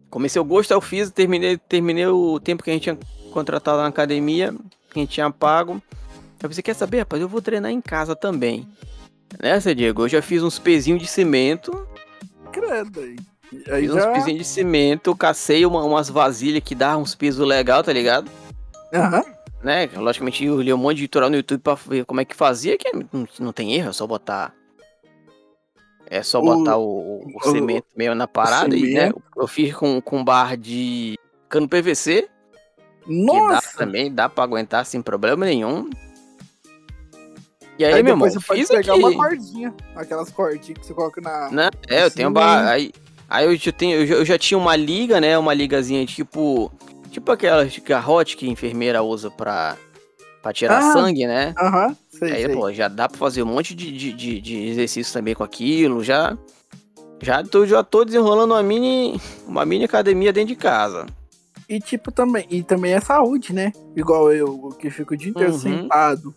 [0.09, 2.97] Comecei o gosto, eu fiz, terminei, terminei o tempo que a gente tinha
[3.31, 4.51] contratado na academia,
[4.89, 5.79] que a gente tinha pago.
[6.41, 8.67] Eu pensei, quer saber, rapaz, eu vou treinar em casa também.
[9.39, 11.87] Nessa, Diego, eu já fiz uns pezinhos de cimento,
[12.51, 13.17] Credo aí.
[13.71, 14.11] Aí fiz uns já...
[14.11, 18.29] pezinhos de cimento, cacei uma- umas vasilhas que dá uns pesos legal, tá ligado?
[18.93, 19.23] Aham.
[19.63, 19.89] né?
[19.95, 22.77] Logicamente eu li um monte de tutorial no YouTube pra ver como é que fazia,
[22.77, 24.53] que não, não tem erro, é só botar.
[26.11, 26.83] É só O- botar o,
[27.23, 31.15] o, o- cimento meio na parada e né, eu fiz com, com barra de
[31.47, 32.27] cano PVC,
[33.05, 33.77] que dá Nossa!
[33.77, 35.89] também, dá pra aguentar sem problema nenhum.
[37.77, 39.01] E aí, Aí meu irmão, você pode pegar aqui.
[39.03, 39.73] uma cordinha.
[39.95, 41.49] Aquelas cordinhas que você coloca na.
[41.49, 41.69] Né?
[41.87, 42.71] É, eu tenho barra.
[42.71, 42.91] Aí,
[43.29, 45.37] aí eu, já tenho, eu, já, eu já tinha uma liga, né?
[45.37, 46.71] Uma ligazinha tipo.
[47.11, 49.75] Tipo aquelas de garrote que a enfermeira usa pra,
[50.43, 51.55] pra tirar Ah, sangue, né?
[51.57, 52.53] Aham, sei, Aí, sei.
[52.55, 56.03] pô, já dá pra fazer um monte de, de, de, de exercício também com aquilo,
[56.03, 56.37] já.
[57.21, 61.07] Já tô, já tô desenrolando uma mini, uma mini academia dentro de casa.
[61.67, 63.73] E tipo também, e também é saúde, né?
[63.95, 65.57] Igual eu, que fico o dia inteiro Uhum.
[65.59, 66.35] sentado.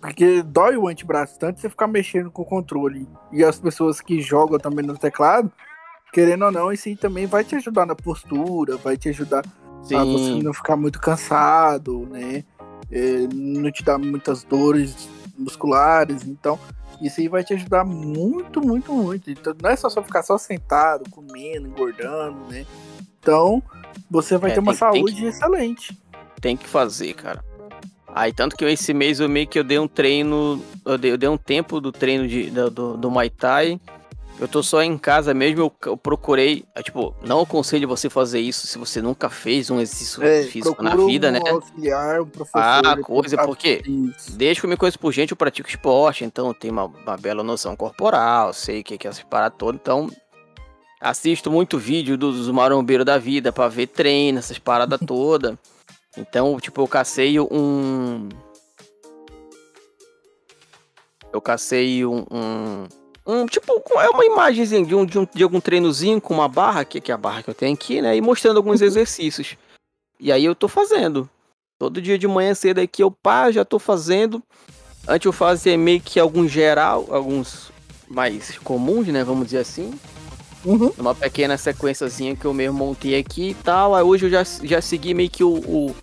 [0.00, 3.08] Porque dói o antebraço, tanto você ficar mexendo com o controle.
[3.32, 5.50] E as pessoas que jogam também no teclado,
[6.12, 9.44] querendo ou não, isso aí também vai te ajudar na postura, vai te ajudar
[9.94, 12.44] a você Sim, não ficar muito cansado, né?
[12.90, 15.08] É, não te dar muitas dores
[15.38, 16.58] musculares, então
[17.00, 19.30] isso aí vai te ajudar muito, muito, muito.
[19.30, 22.66] Então não é só só ficar só sentado, comendo, engordando, né?
[23.20, 23.62] Então
[24.10, 25.96] você vai É, ter uma tem- tem saúde excelente.
[26.40, 27.44] tem que fazer, cara.
[28.18, 30.60] Aí, tanto que esse mês eu meio que eu dei um treino.
[30.84, 33.80] Eu dei, eu dei um tempo do treino de, do, do, Muay Thai.
[34.40, 36.64] Eu tô só em casa mesmo, eu, eu procurei.
[36.74, 40.82] é, tipo, não aconselho você fazer isso se você nunca fez um exercício É, físico
[40.82, 41.40] na vida, um né?
[41.48, 42.60] auxiliar, um professor.
[42.60, 44.36] Ah, coisa, porque Isso.
[44.36, 47.16] Desde que eu me conheço por gente, eu pratico esporte, então eu tenho uma, uma
[47.16, 50.10] bela noção corporal, sei o que que é essas paradas todas, então
[51.00, 55.56] assisto muito vídeo dos marombeiros da vida pra ver treino, essas paradas todas.
[56.18, 58.28] Então, tipo, eu cacei um.
[61.32, 62.26] Eu cacei um.
[62.30, 62.88] um,
[63.24, 66.84] um, tipo, é uma imagenzinha de, um, de, um, de algum treinozinho com uma barra,
[66.84, 68.16] que, que é a barra que eu tenho aqui, né?
[68.16, 69.56] E mostrando alguns exercícios.
[70.18, 71.30] E aí eu tô fazendo.
[71.78, 74.42] Todo dia de manhã cedo aqui eu pá, já tô fazendo.
[75.06, 77.70] Antes eu fazia meio que alguns geral, alguns
[78.08, 79.22] mais comuns, né?
[79.22, 79.94] Vamos dizer assim.
[80.64, 80.92] Uhum.
[80.98, 83.94] Uma pequena sequenciazinha que eu mesmo montei aqui e tal.
[83.94, 85.94] Aí hoje eu já, já segui meio que o, o,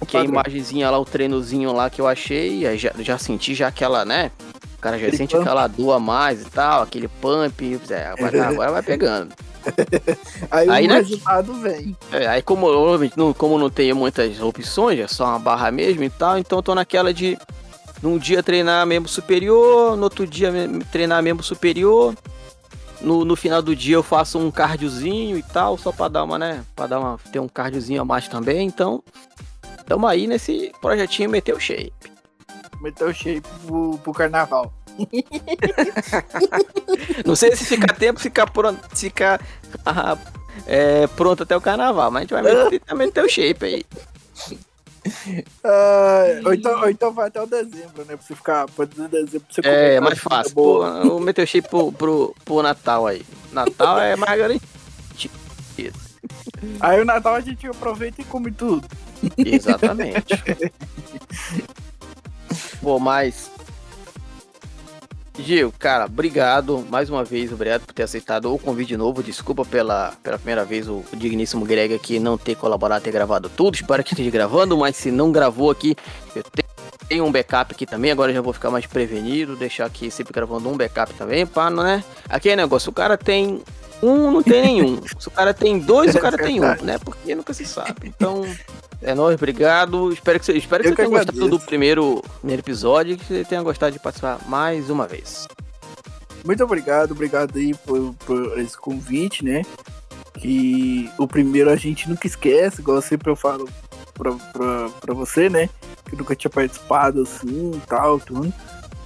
[0.00, 2.66] o que é a imagenzinha lá, o treinozinho lá que eu achei.
[2.66, 4.30] Aí já, já senti já aquela, né?
[4.76, 5.42] O cara já Aquele sente pump.
[5.42, 7.80] aquela dor a mais e tal, aquele pump.
[7.90, 9.32] É, agora, agora vai pegando.
[10.50, 10.94] Aí, Aí, o né?
[10.96, 11.96] resultado vem.
[12.12, 12.68] É, aí como,
[13.16, 16.62] não, como não tenho muitas opções, é só uma barra mesmo e tal, então eu
[16.62, 17.36] tô naquela de
[18.02, 20.52] num dia treinar membro superior, no outro dia
[20.92, 22.14] treinar membro superior,
[23.00, 26.38] no, no final do dia eu faço um cardiozinho e tal, só pra dar uma,
[26.38, 29.02] né, pra dar uma, ter um cardiozinho a mais também, então
[29.86, 31.92] tamo aí nesse projetinho Meteu Shape.
[32.80, 34.72] Meteu Shape pro, pro carnaval.
[37.24, 39.40] Não sei se ficar tempo, ficar pronto, ficar
[39.84, 40.16] ah,
[40.66, 43.84] é, pronto até o carnaval, mas a gente vai meter, meter o shape aí.
[45.64, 48.16] Uh, ou, então, ou então vai até o dezembro, né?
[48.16, 48.66] Pra você ficar.
[48.68, 50.52] Pra dezembro, pra você é, mais fácil.
[50.54, 51.00] Boa.
[51.00, 53.24] Pô, vou meter o shape pro, pro, pro Natal aí.
[53.52, 54.66] Natal é mais garantido.
[56.80, 58.86] Aí o Natal a gente aproveita e come tudo.
[59.36, 60.34] Exatamente.
[62.80, 63.50] Pô, mas
[65.38, 69.22] Gil, cara, obrigado mais uma vez, obrigado por ter aceitado o convite de novo.
[69.22, 73.48] Desculpa pela, pela primeira vez o, o digníssimo Greg aqui não ter colaborado, ter gravado
[73.48, 73.74] tudo.
[73.74, 75.94] Espero que esteja gravando, mas se não gravou aqui,
[76.34, 76.42] eu
[77.08, 78.10] tenho um backup aqui também.
[78.10, 81.86] Agora já vou ficar mais prevenido, deixar aqui sempre gravando um backup também, pá, não
[81.86, 82.02] é?
[82.28, 83.62] Aqui é negócio, o cara tem
[84.02, 85.00] um, não tem nenhum.
[85.18, 86.98] Se o cara tem dois, o cara tem um, né?
[86.98, 87.94] Porque nunca se sabe.
[88.04, 88.44] Então,
[89.02, 90.12] é nóis, obrigado.
[90.12, 91.32] Espero que você, espero que você tenha agradeço.
[91.32, 95.46] gostado do primeiro, primeiro episódio e que você tenha gostado de participar mais uma vez.
[96.44, 99.62] Muito obrigado, obrigado aí por, por esse convite, né?
[100.34, 103.68] Que o primeiro a gente nunca esquece, igual sempre eu falo
[104.14, 105.68] pra, pra, pra você, né?
[106.08, 108.52] Que nunca tinha participado assim e tal, tudo.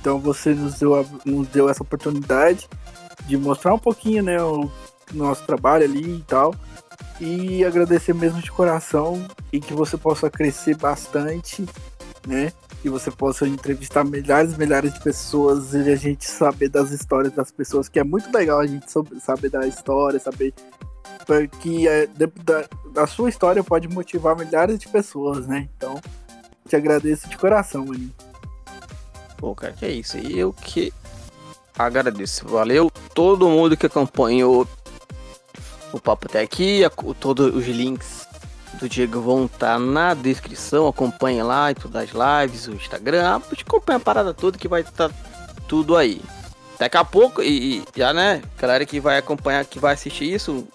[0.00, 2.68] Então você nos deu, nos deu essa oportunidade
[3.26, 4.68] de mostrar um pouquinho, né, o
[5.12, 6.54] nosso trabalho ali e tal
[7.20, 11.66] e agradecer mesmo de coração e que você possa crescer bastante,
[12.26, 12.52] né?
[12.80, 17.32] Que você possa entrevistar milhares e milhares de pessoas e a gente saber das histórias
[17.34, 18.86] das pessoas, que é muito legal a gente
[19.20, 20.54] saber da história, saber
[21.60, 25.68] que é, da, da sua história pode motivar milhares de pessoas, né?
[25.76, 26.00] Então,
[26.66, 28.14] te agradeço de coração, maninho.
[29.36, 30.18] Pô, cara, que é isso.
[30.18, 30.92] E eu que
[31.78, 32.46] agradeço.
[32.48, 34.66] Valeu todo mundo que acompanhou
[35.92, 36.84] o papo até aqui.
[36.84, 38.26] A, todos os links
[38.80, 40.86] do Diego vão estar tá na descrição.
[40.86, 43.40] Acompanhe lá todas as lives, o Instagram.
[43.60, 45.14] Acompanha a parada toda que vai estar tá
[45.68, 46.20] tudo aí.
[46.78, 50.66] Daqui a pouco, e, e, já né, galera que vai acompanhar, que vai assistir isso,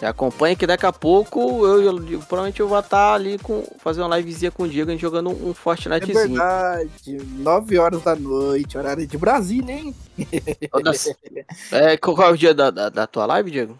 [0.00, 3.64] já acompanha que daqui a pouco eu, eu, provavelmente eu vou estar tá ali com
[3.80, 6.40] fazer uma livezinha com o Diego jogando um, um Fortnitezinho.
[6.40, 9.94] É verdade, 9 horas da noite, horário de Brasília, hein?
[11.72, 13.76] é, qual é o dia da, da, da tua live, Diego?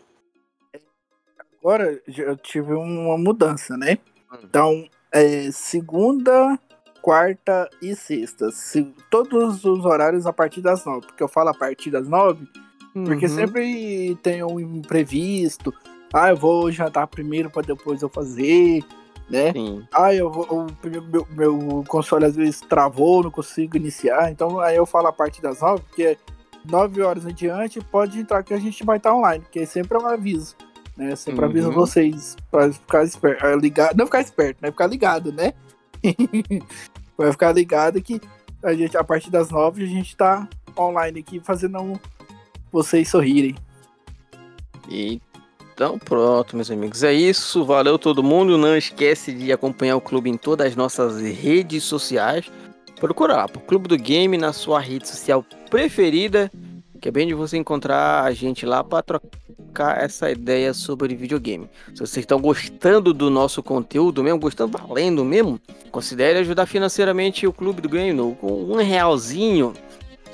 [1.61, 3.99] Agora eu tive uma mudança, né?
[4.33, 4.39] Hum.
[4.45, 6.59] Então, é, segunda,
[7.01, 8.51] quarta e sexta.
[8.51, 11.07] Se, todos os horários a partir das nove.
[11.07, 12.47] Porque eu falo a partir das nove,
[12.95, 13.05] uhum.
[13.05, 15.73] porque sempre tem um imprevisto.
[16.13, 18.83] Ah, eu vou jantar primeiro para depois eu fazer,
[19.29, 19.53] né?
[19.53, 19.87] Sim.
[19.93, 20.67] Ah, eu vou, o
[21.11, 24.31] meu, meu console às vezes travou, não consigo iniciar.
[24.31, 26.17] Então aí eu falo a partir das nove, porque
[26.65, 30.01] nove horas em diante pode entrar que a gente vai estar online, porque sempre é
[30.01, 30.57] um aviso
[30.99, 31.15] né?
[31.15, 31.51] Sempre uhum.
[31.51, 34.71] aviso vocês para ficar esperto, é, ligado, não ficar esperto, né?
[34.71, 35.55] Ficar ligado, né?
[37.17, 38.21] Vai ficar ligado que
[38.63, 41.99] a gente, a partir das nove, a gente tá online aqui fazendo
[42.71, 43.55] vocês sorrirem.
[44.89, 47.65] Então pronto, meus amigos, é isso.
[47.65, 48.59] Valeu todo mundo.
[48.59, 52.51] Não esquece de acompanhar o clube em todas as nossas redes sociais.
[52.99, 56.51] Procura lá, pro Clube do Game na sua rede social preferida,
[57.01, 59.29] que é bem de você encontrar a gente lá para trocar
[59.99, 61.69] essa ideia sobre videogame.
[61.89, 65.61] Se vocês estão gostando do nosso conteúdo mesmo, gostando, valendo mesmo,
[65.91, 69.73] considere ajudar financeiramente o Clube do Game com um realzinho.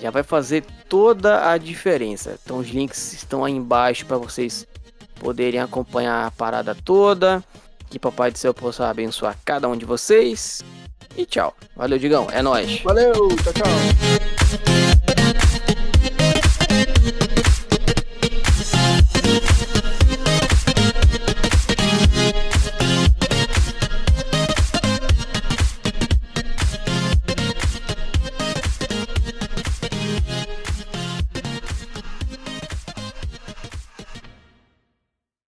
[0.00, 2.38] Já vai fazer toda a diferença.
[2.42, 4.66] Então os links estão aí embaixo para vocês
[5.20, 7.42] poderem acompanhar a parada toda.
[7.88, 10.62] Que Papai do Céu possa abençoar cada um de vocês.
[11.16, 11.54] E tchau.
[11.76, 12.26] Valeu, Digão.
[12.32, 12.80] É nóis.
[12.82, 14.23] Valeu, tchau, tchau.